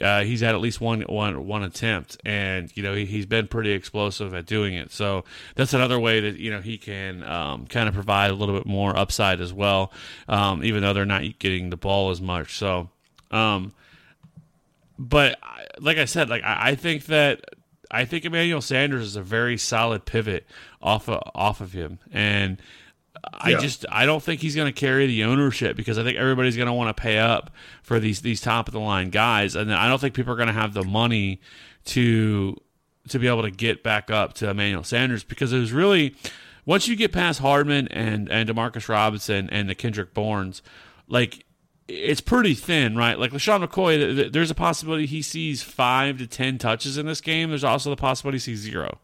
[0.00, 3.48] uh, he's had at least one one one attempt, and you know he, has been
[3.48, 4.92] pretty explosive at doing it.
[4.92, 8.54] So that's another way that you know he can um, kind of provide a little
[8.54, 9.92] bit more upside as well,
[10.28, 12.58] um, even though they're not getting the ball as much.
[12.58, 12.90] So,
[13.30, 13.72] um,
[14.98, 15.38] but
[15.78, 17.44] like I said, like I, I think that
[17.90, 20.46] I think Emmanuel Sanders is a very solid pivot
[20.82, 22.58] off of, off of him, and
[23.32, 23.58] I yeah.
[23.58, 26.66] just I don't think he's going to carry the ownership because I think everybody's going
[26.66, 27.50] to want to pay up
[27.82, 30.48] for these these top of the line guys, and I don't think people are going
[30.48, 31.40] to have the money
[31.86, 32.56] to
[33.08, 36.16] to be able to get back up to Emmanuel Sanders because it was really
[36.66, 40.60] once you get past Hardman and and Demarcus Robinson and the Kendrick Bournes,
[41.08, 41.46] like
[41.88, 43.18] it's pretty thin, right?
[43.18, 47.48] Like LeSean McCoy, there's a possibility he sees five to ten touches in this game.
[47.48, 48.98] There's also the possibility he sees zero,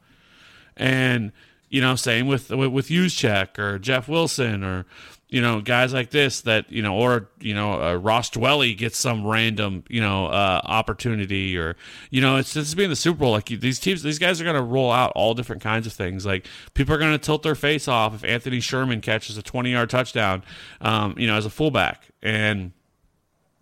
[0.77, 1.33] and
[1.73, 4.85] you know, same with with, Juszczyk or Jeff Wilson or
[5.31, 8.99] you know guys like this that you know or you know uh, Ross Dwelley gets
[8.99, 11.75] some random you know uh, opportunity or
[12.11, 13.31] you know it's just being the Super Bowl.
[13.31, 16.27] Like these teams these guys are going to roll out all different kinds of things.
[16.27, 19.73] Like people are going to tilt their face off if Anthony Sherman catches a 20
[19.73, 20.45] yard touchdown
[20.83, 22.09] um, you know as a fullback.
[22.23, 22.73] And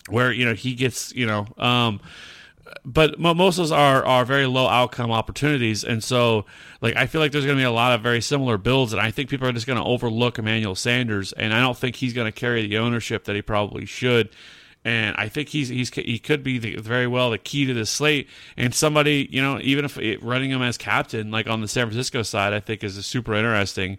[0.09, 2.01] where you know he gets you know um,
[2.85, 6.47] but most of those are are very low outcome opportunities, and so
[6.81, 9.01] like I feel like there's going to be a lot of very similar builds, and
[9.01, 12.13] I think people are just going to overlook Emmanuel Sanders, and I don't think he's
[12.13, 14.31] going to carry the ownership that he probably should.
[14.83, 17.91] And I think he's he's he could be the, very well the key to this
[17.91, 18.29] slate.
[18.57, 21.87] And somebody you know even if it, running him as captain, like on the San
[21.87, 23.99] Francisco side, I think is super interesting.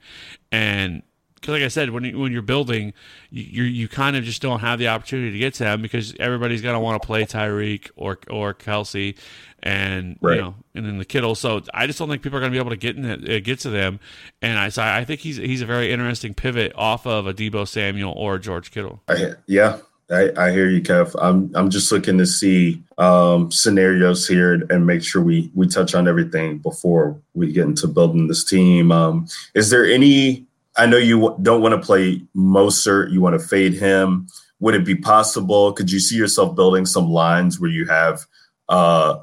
[0.52, 1.04] And
[1.42, 2.94] because like I said, when you, when you're building,
[3.32, 6.62] you you kind of just don't have the opportunity to get to them because everybody's
[6.62, 9.18] gonna want to play Tyreek or or Kelce,
[9.64, 10.36] and right.
[10.36, 11.34] you know, and then the Kittle.
[11.34, 13.40] So I just don't think people are gonna be able to get in it, uh,
[13.40, 14.00] get to them.
[14.44, 17.68] And I so I think he's he's a very interesting pivot off of a Deebo
[17.68, 19.02] Samuel or George Kittle.
[19.08, 19.80] I, yeah,
[20.12, 21.16] I, I, hear you, Kev.
[21.20, 25.96] I'm I'm just looking to see um, scenarios here and make sure we we touch
[25.96, 28.92] on everything before we get into building this team.
[28.92, 30.46] Um, is there any
[30.78, 33.12] I know you don't want to play Mostert.
[33.12, 34.28] You want to fade him.
[34.60, 35.74] Would it be possible?
[35.74, 38.26] Could you see yourself building some lines where you have
[38.70, 39.20] uh,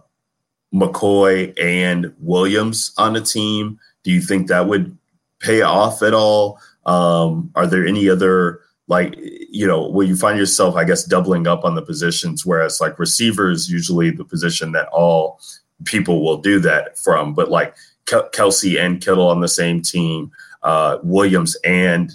[0.74, 3.78] McCoy and Williams on the team?
[4.02, 4.96] Do you think that would
[5.40, 6.60] pay off at all?
[6.86, 9.14] Um, are there any other like
[9.50, 12.44] you know where you find yourself, I guess, doubling up on the positions?
[12.44, 15.40] Whereas like receivers usually the position that all
[15.84, 17.74] people will do that from, but like
[18.06, 22.12] Kelce and Kittle on the same team uh, Williams and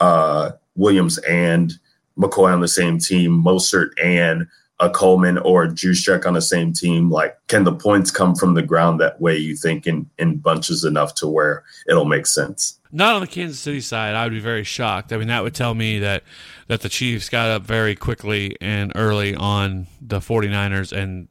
[0.00, 1.74] uh, Williams and
[2.18, 4.46] McCoy on the same team, Mostert and
[4.80, 7.08] a Coleman or Juszczyk on the same team.
[7.08, 9.36] Like, can the points come from the ground that way?
[9.36, 12.80] You think in in bunches enough to where it'll make sense?
[12.90, 14.14] Not on the Kansas City side.
[14.14, 15.12] I would be very shocked.
[15.12, 16.24] I mean, that would tell me that
[16.66, 21.28] that the Chiefs got up very quickly and early on the 49ers and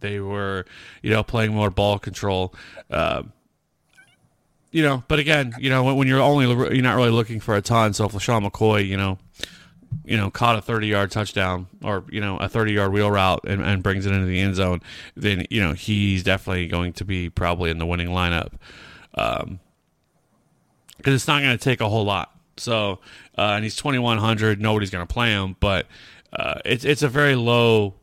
[0.00, 0.64] they were,
[1.02, 2.54] you know, playing more ball control.
[2.90, 3.22] Uh,
[4.72, 7.62] you know, but again, you know, when, you're only you're not really looking for a
[7.62, 7.92] ton.
[7.92, 9.18] So if LeSean McCoy, you know,
[10.04, 13.44] you know, caught a 30 yard touchdown or you know a 30 yard wheel route
[13.46, 14.80] and, and brings it into the end zone,
[15.14, 18.52] then you know he's definitely going to be probably in the winning lineup.
[19.14, 19.60] Um,
[20.96, 22.32] because it's not going to take a whole lot.
[22.56, 23.00] So,
[23.36, 24.60] uh, and he's 2100.
[24.60, 25.86] Nobody's going to play him, but
[26.32, 27.94] uh, it's it's a very low.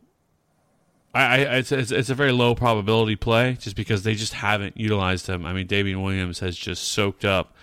[1.20, 4.78] I, I it's, it's it's a very low probability play just because they just haven't
[4.78, 5.46] utilized him.
[5.46, 7.56] I mean, Damien Williams has just soaked up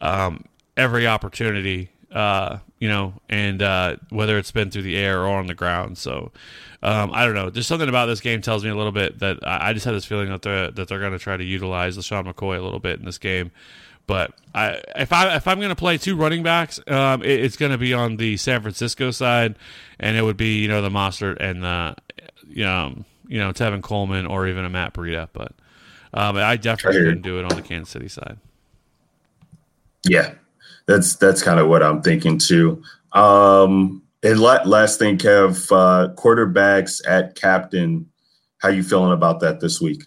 [0.00, 0.44] um,
[0.76, 5.46] every opportunity, uh, you know, and uh, whether it's been through the air or on
[5.46, 5.98] the ground.
[5.98, 6.32] So
[6.82, 7.50] um, I don't know.
[7.50, 9.94] There's something about this game tells me a little bit that I, I just have
[9.94, 12.80] this feeling that they're that they're going to try to utilize LeSean McCoy a little
[12.80, 13.50] bit in this game.
[14.06, 17.56] But I, if I if I'm going to play two running backs, um, it, it's
[17.56, 19.56] going to be on the San Francisco side,
[19.98, 21.96] and it would be you know the Mostert and the
[22.48, 25.28] you know, you know Tevin Coleman or even a Matt Breida.
[25.32, 25.52] But
[26.12, 28.38] um, I definitely couldn't do it on the Kansas City side.
[30.06, 30.34] Yeah,
[30.86, 32.82] that's that's kind of what I'm thinking too.
[33.12, 38.10] Um, and la- last thing, Kev, uh, quarterbacks at captain.
[38.58, 40.04] How you feeling about that this week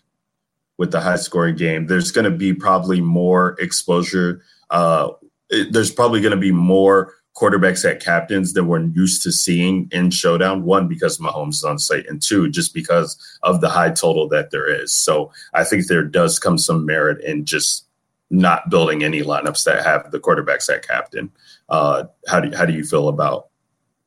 [0.77, 1.85] with the high scoring game?
[1.87, 4.41] There's going to be probably more exposure.
[4.71, 5.09] Uh,
[5.49, 9.87] it- there's probably going to be more quarterbacks at captains that we're used to seeing
[9.91, 10.63] in showdown.
[10.63, 14.49] One because Mahomes is on site, and two just because of the high total that
[14.49, 14.91] there is.
[14.91, 17.85] So I think there does come some merit in just
[18.29, 21.31] not building any lineups that have the quarterbacks at captain.
[21.69, 23.47] Uh, how do how do you feel about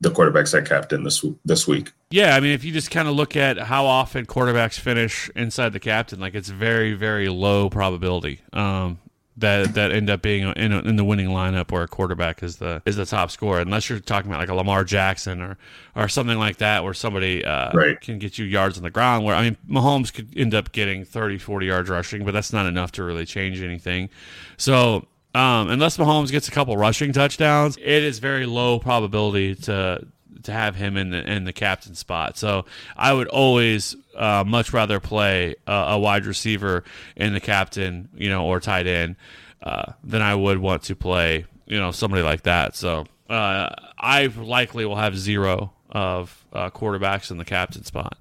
[0.00, 1.92] the quarterbacks at captain this this week?
[2.10, 5.72] Yeah, I mean, if you just kind of look at how often quarterbacks finish inside
[5.72, 8.98] the captain, like it's very, very low probability um,
[9.40, 12.56] that that end up being in, a, in the winning lineup where a quarterback is
[12.56, 15.58] the is the top scorer, unless you're talking about like a Lamar Jackson or
[15.96, 18.00] or something like that, where somebody uh, Right.
[18.00, 19.24] can get you yards on the ground.
[19.24, 22.66] Where I mean, Mahomes could end up getting 30, 40 yards rushing, but that's not
[22.66, 24.08] enough to really change anything.
[24.56, 30.06] So um, unless Mahomes gets a couple rushing touchdowns, it is very low probability to
[30.42, 32.38] to have him in the in the captain spot.
[32.38, 32.64] So
[32.96, 36.84] I would always uh, much rather play a, a wide receiver
[37.16, 39.16] in the captain, you know, or tight end,
[39.62, 42.76] uh, than I would want to play, you know, somebody like that.
[42.76, 48.18] So uh, I likely will have zero of uh, quarterbacks in the captain spot.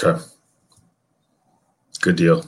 [0.00, 0.22] Okay,
[2.00, 2.46] good deal.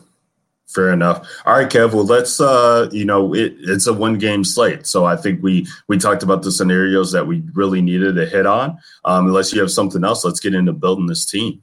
[0.69, 1.29] Fair enough.
[1.47, 1.95] All right, Kev.
[1.95, 2.41] Well, let's.
[2.41, 6.23] Uh, you know, it, it's a one game slate, so I think we we talked
[6.23, 8.79] about the scenarios that we really needed to hit on.
[9.05, 11.63] Um, unless you have something else, let's get into building this team.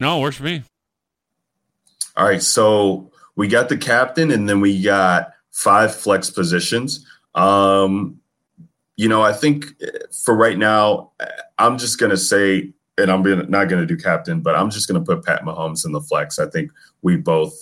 [0.00, 0.62] No, works for me.
[2.16, 7.06] All right, so we got the captain, and then we got five flex positions.
[7.34, 8.20] Um,
[8.96, 9.90] you know, I think eh,
[10.24, 11.26] for right now, eh,
[11.58, 15.04] I'm just gonna say, and I'm gonna, not gonna do captain, but I'm just gonna
[15.04, 16.38] put Pat Mahomes in the flex.
[16.38, 16.72] I think
[17.02, 17.54] we both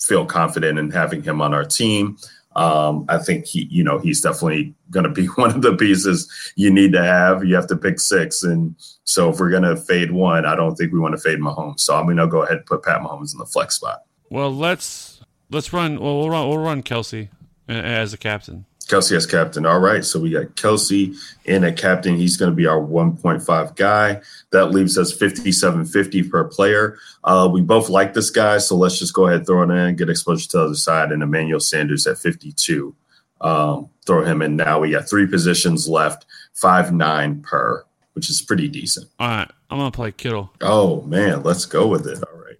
[0.00, 2.16] feel confident in having him on our team.
[2.56, 6.30] Um, I think he, you know, he's definitely going to be one of the pieces
[6.56, 7.44] you need to have.
[7.44, 8.74] You have to pick six, and
[9.04, 11.80] so if we're going to fade one, I don't think we want to fade Mahomes.
[11.80, 14.02] So I'm going to go ahead and put Pat Mahomes in the flex spot.
[14.30, 16.00] Well, let's let's run.
[16.00, 16.48] Well, we'll run.
[16.48, 17.28] We'll run Kelce
[17.68, 18.66] as a captain.
[18.92, 19.64] Kelce as captain.
[19.64, 22.16] All right, so we got Kelce in at captain.
[22.16, 24.20] He's going to be our 1.5 guy.
[24.50, 26.98] That leaves us 57.50 per player.
[27.24, 29.96] Uh, we both like this guy, so let's just go ahead and throw it in,
[29.96, 32.94] get exposure to the other side, and Emmanuel Sanders at 52.
[33.40, 34.80] Um, throw him in now.
[34.80, 39.08] We got three positions left, five nine per, which is pretty decent.
[39.18, 40.52] All right, I'm gonna play Kittle.
[40.60, 42.22] Oh man, let's go with it.
[42.22, 42.56] All right.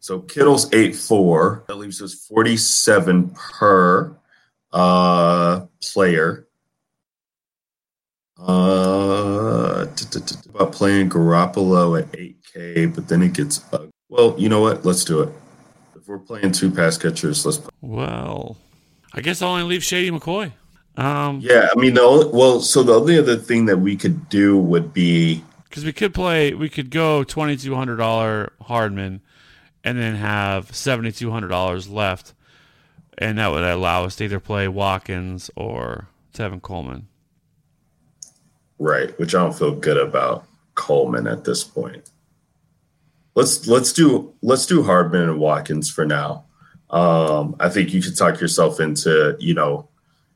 [0.00, 1.64] So Kittle's eight four.
[1.68, 4.14] That leaves us forty seven per
[4.72, 6.46] uh player.
[8.38, 9.86] Uh,
[10.54, 13.90] about playing Garoppolo at eight K, but then it gets ugly.
[14.08, 14.84] Well, you know what?
[14.84, 15.30] Let's do it.
[15.94, 17.60] If we're playing two pass catchers, let's.
[17.80, 18.58] Well,
[19.14, 20.52] I guess I'll only leave Shady McCoy.
[20.96, 24.28] Um, Yeah, I mean, the only, well, so the only other thing that we could
[24.28, 29.20] do would be because we could play, we could go twenty two hundred dollar Hardman,
[29.84, 32.32] and then have seventy two hundred dollars left,
[33.18, 37.08] and that would allow us to either play Watkins or Tevin Coleman.
[38.78, 40.44] Right, which I don't feel good about
[40.74, 42.10] Coleman at this point.
[43.34, 46.44] Let's let's do let's do Hardman and Watkins for now.
[46.90, 49.88] Um, I think you could talk yourself into you know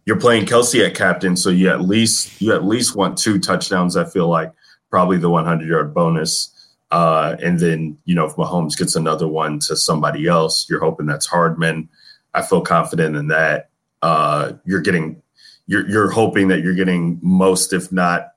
[0.07, 3.97] you're playing Kelce at captain, so you at least you at least want two touchdowns.
[3.97, 4.53] I feel like
[4.91, 6.53] probably the 100 yard bonus,
[6.91, 11.07] uh, and then you know if Mahomes gets another one to somebody else, you're hoping
[11.07, 11.89] that's Hardman.
[12.35, 13.70] I feel confident in that.
[14.03, 15.22] Uh, you're getting
[15.66, 18.33] you're you're hoping that you're getting most, if not,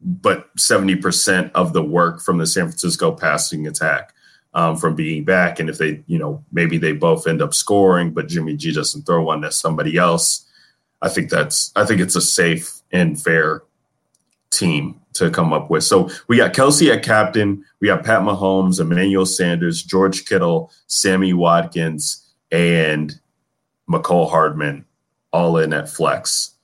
[0.00, 4.12] but seventy percent of the work from the San Francisco passing attack
[4.54, 5.58] um, from being back.
[5.58, 9.02] And if they, you know, maybe they both end up scoring, but Jimmy G doesn't
[9.02, 10.46] throw one to somebody else.
[11.00, 13.62] I think that's I think it's a safe and fair
[14.50, 15.84] team to come up with.
[15.84, 21.32] So we got Kelce at captain, we got Pat Mahomes, Emmanuel Sanders, George Kittle, Sammy
[21.32, 23.18] Watkins, and
[23.88, 24.84] Mecole Hardman
[25.32, 26.54] all in at flex.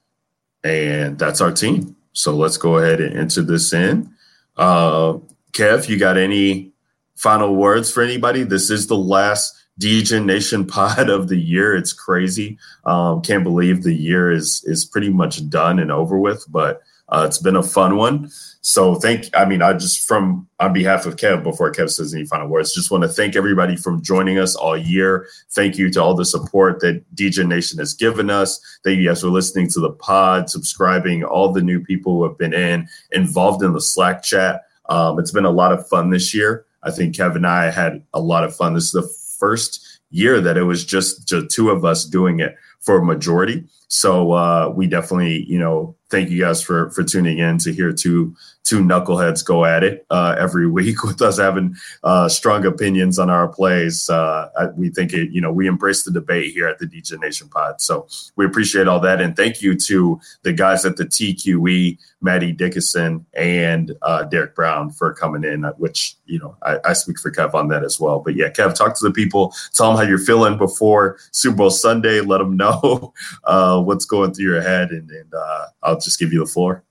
[0.62, 1.96] And that's our team.
[2.12, 4.10] So let's go ahead and enter this in.
[4.56, 5.18] Uh,
[5.52, 6.72] Kev, you got any
[7.16, 8.42] final words for anybody?
[8.42, 11.76] This is the last DegeNation pod of the year.
[11.76, 12.58] It's crazy.
[12.84, 17.24] Um, can't believe the year is is pretty much done and over with, but uh,
[17.26, 18.30] it's been a fun one.
[18.62, 19.28] So thank.
[19.34, 22.74] I mean, I just from on behalf of Kev, before Kev says any final words,
[22.74, 25.26] just want to thank everybody from joining us all year.
[25.50, 28.58] Thank you to all the support that DegeNation has given us.
[28.82, 32.38] Thank you guys for listening to the pod, subscribing, all the new people who have
[32.38, 34.62] been in involved in the Slack chat.
[34.88, 36.64] Um, it's been a lot of fun this year.
[36.82, 38.74] I think Kev and I had a lot of fun.
[38.74, 42.56] This is the first year that it was just the two of us doing it
[42.80, 43.64] for a majority.
[43.88, 47.92] So uh, we definitely, you know, thank you guys for for tuning in to hear
[47.92, 53.18] two two knuckleheads go at it uh, every week with us having uh, strong opinions
[53.18, 54.08] on our plays.
[54.08, 57.80] Uh, we think it, you know, we embrace the debate here at the DegeNation Pod.
[57.80, 62.54] So we appreciate all that, and thank you to the guys at the TQE, Maddie
[62.54, 65.64] Dickason and uh, Derek Brown for coming in.
[65.76, 68.20] Which you know, I, I, speak for Kev on that as well.
[68.20, 71.70] But yeah, Kev, talk to the people, tell them how you're feeling before Super Bowl
[71.70, 72.20] Sunday.
[72.20, 73.12] Let them know
[73.44, 76.84] uh, what's going through your head, and, and uh, I'll just give you the floor.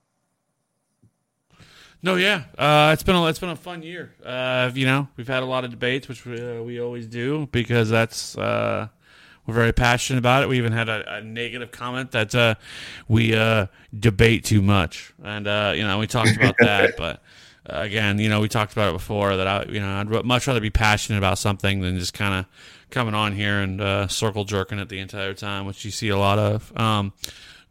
[2.04, 4.12] No, yeah, uh, it's been a it's been a fun year.
[4.22, 7.48] Uh, you know, we've had a lot of debates, which we, uh, we always do
[7.50, 8.88] because that's uh,
[9.46, 10.50] we're very passionate about it.
[10.50, 12.56] We even had a, a negative comment that uh,
[13.08, 15.46] we uh, debate too much, and
[15.78, 16.98] you know, we talked about that.
[16.98, 17.22] But
[17.64, 20.60] again, you know, we talked about it before that I you know I'd much rather
[20.60, 24.90] be passionate about something than just kind of coming on here and circle jerking it
[24.90, 26.70] the entire time, which you see a lot of.
[26.78, 27.14] Um,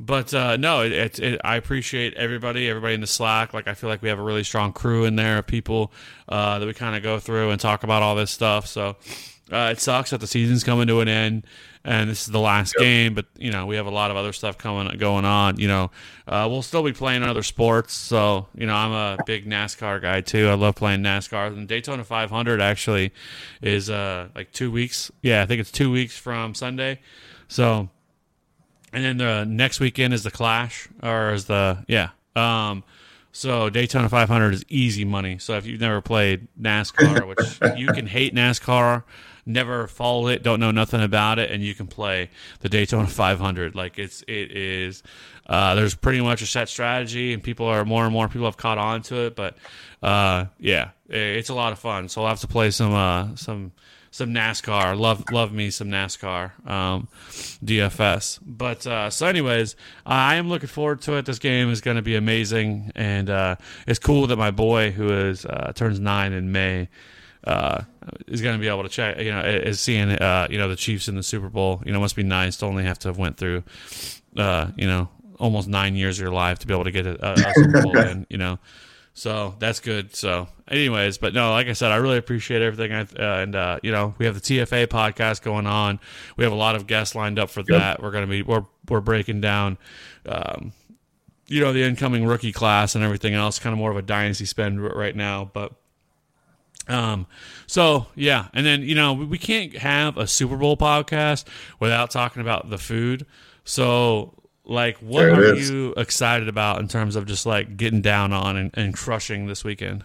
[0.05, 3.53] but uh, no, it, it, it, I appreciate everybody, everybody in the Slack.
[3.53, 5.91] Like I feel like we have a really strong crew in there of people
[6.27, 8.67] uh, that we kind of go through and talk about all this stuff.
[8.67, 8.97] So
[9.51, 11.45] uh, it sucks that the season's coming to an end,
[11.85, 12.83] and this is the last yep.
[12.83, 13.13] game.
[13.13, 15.57] But you know we have a lot of other stuff coming going on.
[15.57, 15.91] You know
[16.27, 17.93] uh, we'll still be playing other sports.
[17.93, 20.49] So you know I'm a big NASCAR guy too.
[20.49, 21.47] I love playing NASCAR.
[21.47, 23.13] And Daytona 500 actually
[23.61, 25.11] is uh, like two weeks.
[25.21, 26.99] Yeah, I think it's two weeks from Sunday.
[27.47, 27.89] So
[28.93, 32.09] and then the next weekend is the Clash, or is the yeah.
[32.35, 32.83] Um,
[33.31, 35.39] so Daytona 500 is easy money.
[35.39, 37.27] So if you've never played NASCAR,
[37.61, 39.03] which you can hate NASCAR,
[39.45, 42.29] never followed it, don't know nothing about it, and you can play
[42.59, 43.75] the Daytona 500.
[43.75, 45.03] Like it's it is.
[45.47, 48.57] Uh, there's pretty much a set strategy, and people are more and more people have
[48.57, 49.35] caught on to it.
[49.35, 49.57] But
[50.01, 52.09] uh, yeah, it's a lot of fun.
[52.09, 53.71] So I'll have to play some uh, some
[54.13, 54.97] some NASCAR.
[54.97, 57.07] Love love me some NASCAR um,
[57.65, 58.39] DFS.
[58.45, 61.25] But uh, so, anyways, I am looking forward to it.
[61.25, 63.55] This game is going to be amazing, and uh,
[63.87, 66.89] it's cool that my boy, who is uh, turns nine in May.
[67.45, 67.83] Uh,
[68.27, 70.77] is going to be able to check, you know, is seeing, uh, you know, the
[70.77, 71.83] Chiefs in the Super Bowl.
[71.85, 73.63] You know, must be nice to only have to have went through,
[74.37, 75.09] uh, you know,
[75.39, 77.97] almost nine years of your life to be able to get a, a Super Bowl
[78.07, 78.59] in, you know.
[79.13, 80.15] So that's good.
[80.15, 82.91] So, anyways, but no, like I said, I really appreciate everything.
[82.91, 85.99] I, uh, and uh, you know, we have the TFA podcast going on.
[86.35, 87.79] We have a lot of guests lined up for yep.
[87.79, 88.01] that.
[88.01, 89.77] We're gonna be we're we're breaking down,
[90.25, 90.73] um,
[91.47, 93.59] you know, the incoming rookie class and everything else.
[93.59, 95.73] Kind of more of a dynasty spend right now, but.
[96.85, 97.27] Um,
[97.65, 101.45] so yeah, and then you know we can't have a Super Bowl podcast
[101.79, 103.25] without talking about the food.
[103.63, 104.33] So
[104.65, 105.69] like, what are is.
[105.69, 109.63] you excited about in terms of just like getting down on and, and crushing this
[109.63, 110.03] weekend?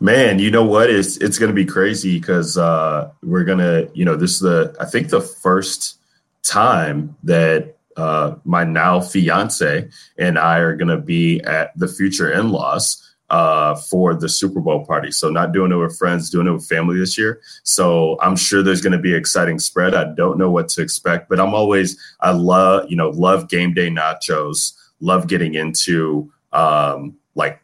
[0.00, 0.90] Man, you know what?
[0.90, 4.74] It's it's going to be crazy because uh, we're gonna, you know, this is the
[4.80, 5.98] I think the first
[6.42, 12.32] time that uh, my now fiance and I are going to be at the future
[12.32, 15.10] in laws uh, for the Super Bowl party.
[15.10, 17.40] So not doing it with friends, doing it with family this year.
[17.62, 19.94] So I'm sure there's going to be an exciting spread.
[19.94, 23.72] I don't know what to expect, but I'm always I love you know love game
[23.72, 24.74] day nachos.
[25.00, 27.60] Love getting into um, like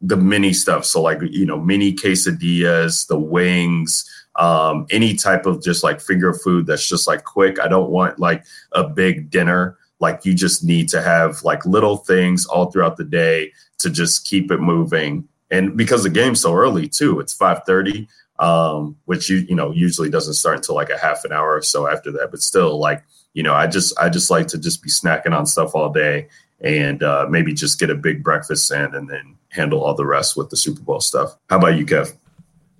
[0.00, 0.86] the mini stuff.
[0.86, 4.06] So like you know mini quesadillas, the wings.
[4.36, 7.60] Um, any type of just like finger food that's just like quick.
[7.60, 11.98] I don't want like a big dinner like you just need to have like little
[11.98, 15.28] things all throughout the day to just keep it moving.
[15.50, 18.06] And because the game's so early too, it's 5:30,
[18.38, 21.62] um, which you you know usually doesn't start until like a half an hour or
[21.62, 22.30] so after that.
[22.30, 23.02] But still, like
[23.34, 26.28] you know, I just I just like to just be snacking on stuff all day
[26.60, 30.36] and uh, maybe just get a big breakfast in and then handle all the rest
[30.36, 31.36] with the Super Bowl stuff.
[31.48, 32.14] How about you, Kev?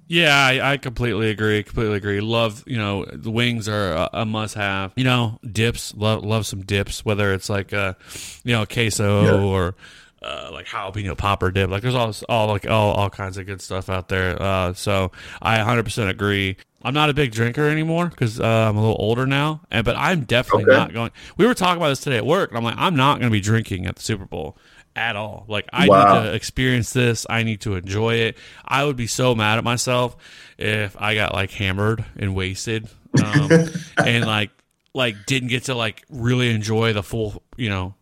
[0.07, 1.63] Yeah, I, I, completely agree.
[1.63, 2.21] Completely agree.
[2.21, 4.93] Love, you know, the wings are a, a must-have.
[4.97, 5.95] You know, dips.
[5.95, 7.05] Love, love some dips.
[7.05, 7.97] Whether it's like a,
[8.43, 9.45] you know, queso yeah.
[9.45, 9.77] or
[10.23, 11.71] uh, like jalapeno popper dip.
[11.71, 14.41] Like there's all all like all all kinds of good stuff out there.
[14.41, 16.57] Uh, so I 100% agree.
[16.83, 19.97] I'm not a big drinker anymore because uh, I'm a little older now, and but
[19.97, 20.77] I'm definitely okay.
[20.79, 21.11] not going.
[21.37, 23.33] We were talking about this today at work, and I'm like, I'm not going to
[23.33, 24.57] be drinking at the Super Bowl
[24.97, 25.45] at all.
[25.47, 26.23] Like I Wow.
[26.23, 27.27] need to experience this.
[27.29, 28.39] I need to enjoy it.
[28.65, 30.17] I would be so mad at myself
[30.59, 32.89] if I got like hammered and wasted,
[33.23, 33.51] um,
[33.99, 34.51] and like
[34.95, 37.95] like didn't get to like really enjoy the full, you know,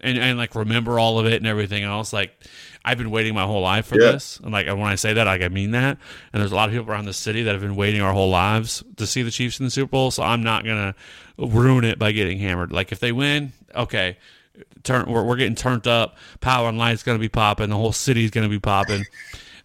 [0.00, 2.12] and and like remember all of it and everything else.
[2.12, 2.32] Like
[2.84, 4.12] I've been waiting my whole life for Yeah.
[4.12, 5.98] this, and like when I say that, like I mean that.
[6.32, 8.30] And there's a lot of people around the city that have been waiting our whole
[8.30, 10.10] lives to see the Chiefs in the Super Bowl.
[10.10, 10.94] So I'm not gonna
[11.36, 12.72] ruin it by getting hammered.
[12.72, 14.16] Like if they win, okay.
[14.82, 16.16] Turn, we're, we're getting turned up.
[16.40, 17.70] Power and light's going to be popping.
[17.70, 19.04] The whole city's going to be popping.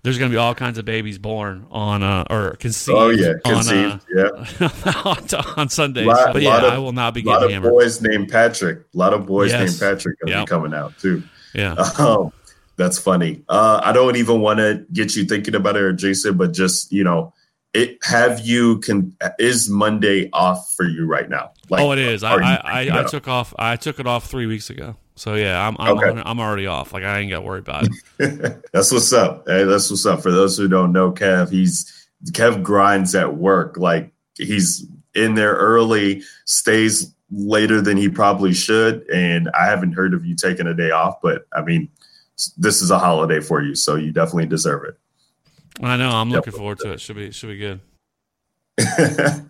[0.04, 2.98] There's going to be all kinds of babies born on uh, or conceived.
[2.98, 4.06] Oh yeah, on, conceived.
[4.14, 4.68] yeah.
[4.86, 5.02] uh,
[5.38, 6.06] on, on Sundays.
[6.06, 7.42] Lot- but yeah, of- I will not be getting hammered.
[7.42, 7.72] A lot of hammered.
[7.72, 8.80] boys named Patrick.
[8.94, 9.80] A lot of boys Yes.
[9.82, 10.46] named Patrick gonna Yep.
[10.46, 11.24] be coming out too.
[11.54, 11.76] Yeah.
[12.00, 12.34] Um,
[12.76, 13.44] that's funny.
[13.48, 17.04] Uh, I don't even want to get you thinking about it Jason, but just you
[17.04, 17.32] know,
[17.74, 21.52] it have you can is Monday off for you right now?
[21.70, 22.24] Like, oh, it is.
[22.24, 22.56] I I,
[22.88, 23.54] I, I took off.
[23.58, 24.96] I took it off three weeks ago.
[25.16, 26.22] So yeah, I'm I'm, Okay.
[26.26, 26.94] I'm already off.
[26.94, 27.88] Like I ain't got to worry about
[28.20, 28.64] it.
[28.74, 29.44] That's what's up.
[29.48, 30.22] Hey, that's what's up.
[30.24, 33.78] For those who don't know, Kev, he's Kev grinds at work.
[33.78, 39.08] Like he's in there early, stays later than he probably should.
[39.10, 41.90] And I haven't heard of you taking a day off, but I mean,
[42.58, 44.98] this is a holiday for you, so you definitely deserve it.
[45.82, 46.10] I know.
[46.10, 46.38] I'm Yep.
[46.46, 47.02] looking forward to it.
[47.02, 47.80] Should be should be good.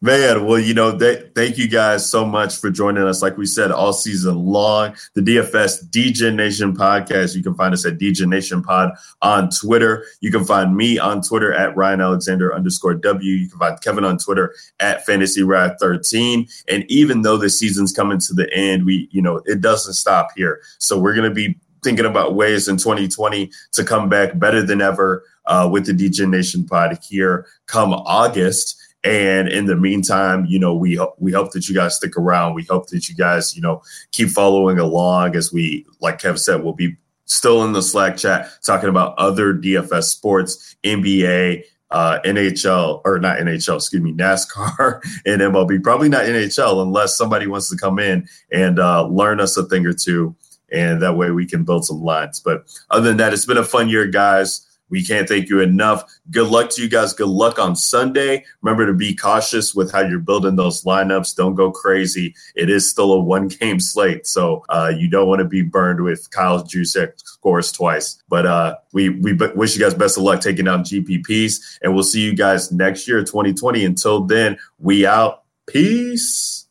[0.00, 3.22] Man, well, you know, th- thank you guys so much for joining us.
[3.22, 7.36] Like we said, all season long, the DFS DegeNation podcast.
[7.36, 8.92] You can find us at DegeNation Pod
[9.22, 10.04] on Twitter.
[10.20, 13.32] You can find me on Twitter at Ryan Alexander underscore W.
[13.32, 16.48] You can find Kevin on Twitter at Fantasy Wrath 13.
[16.68, 20.30] And even though the season's coming to the end, we, you know, it doesn't stop
[20.36, 20.60] here.
[20.78, 24.80] So we're going to be thinking about ways in 2020 to come back better than
[24.80, 28.78] ever uh, with the DegeNation Pod here come August.
[29.04, 32.54] And in the meantime, you know, we we hope that you guys stick around.
[32.54, 33.82] We hope that you guys, you know,
[34.12, 38.48] keep following along as we, like Kev said, we'll be still in the Slack chat
[38.62, 45.42] talking about other DFS sports, NBA, uh, NHL, or not NHL, excuse me, NASCAR and
[45.42, 45.82] MLB.
[45.82, 49.86] Probably not NHL unless somebody wants to come in and uh, learn us a thing
[49.86, 50.34] or two.
[50.72, 52.40] And that way we can build some lines.
[52.40, 54.66] But other than that, it's been a fun year, guys.
[54.92, 56.04] We can't thank you enough.
[56.30, 57.14] Good luck to you guys.
[57.14, 58.44] Good luck on Sunday.
[58.60, 61.34] Remember to be cautious with how you're building those lineups.
[61.34, 62.34] Don't go crazy.
[62.54, 64.26] It is still a one game slate.
[64.26, 68.22] So uh, you don't want to be burned with Kyle Juszczyk scores twice.
[68.28, 71.78] But uh, we, we wish you guys best of luck taking down GPPs.
[71.82, 73.84] And we'll see you guys next year, 2020.
[73.86, 75.44] Until then, we out.
[75.66, 76.66] Peace.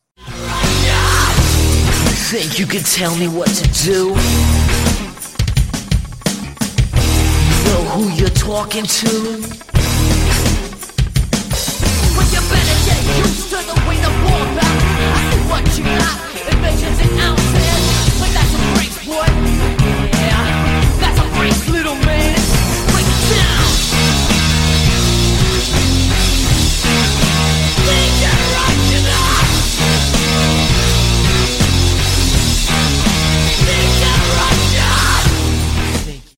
[2.31, 4.13] Think you can tell me what to do?
[7.91, 9.80] Who you're talking to?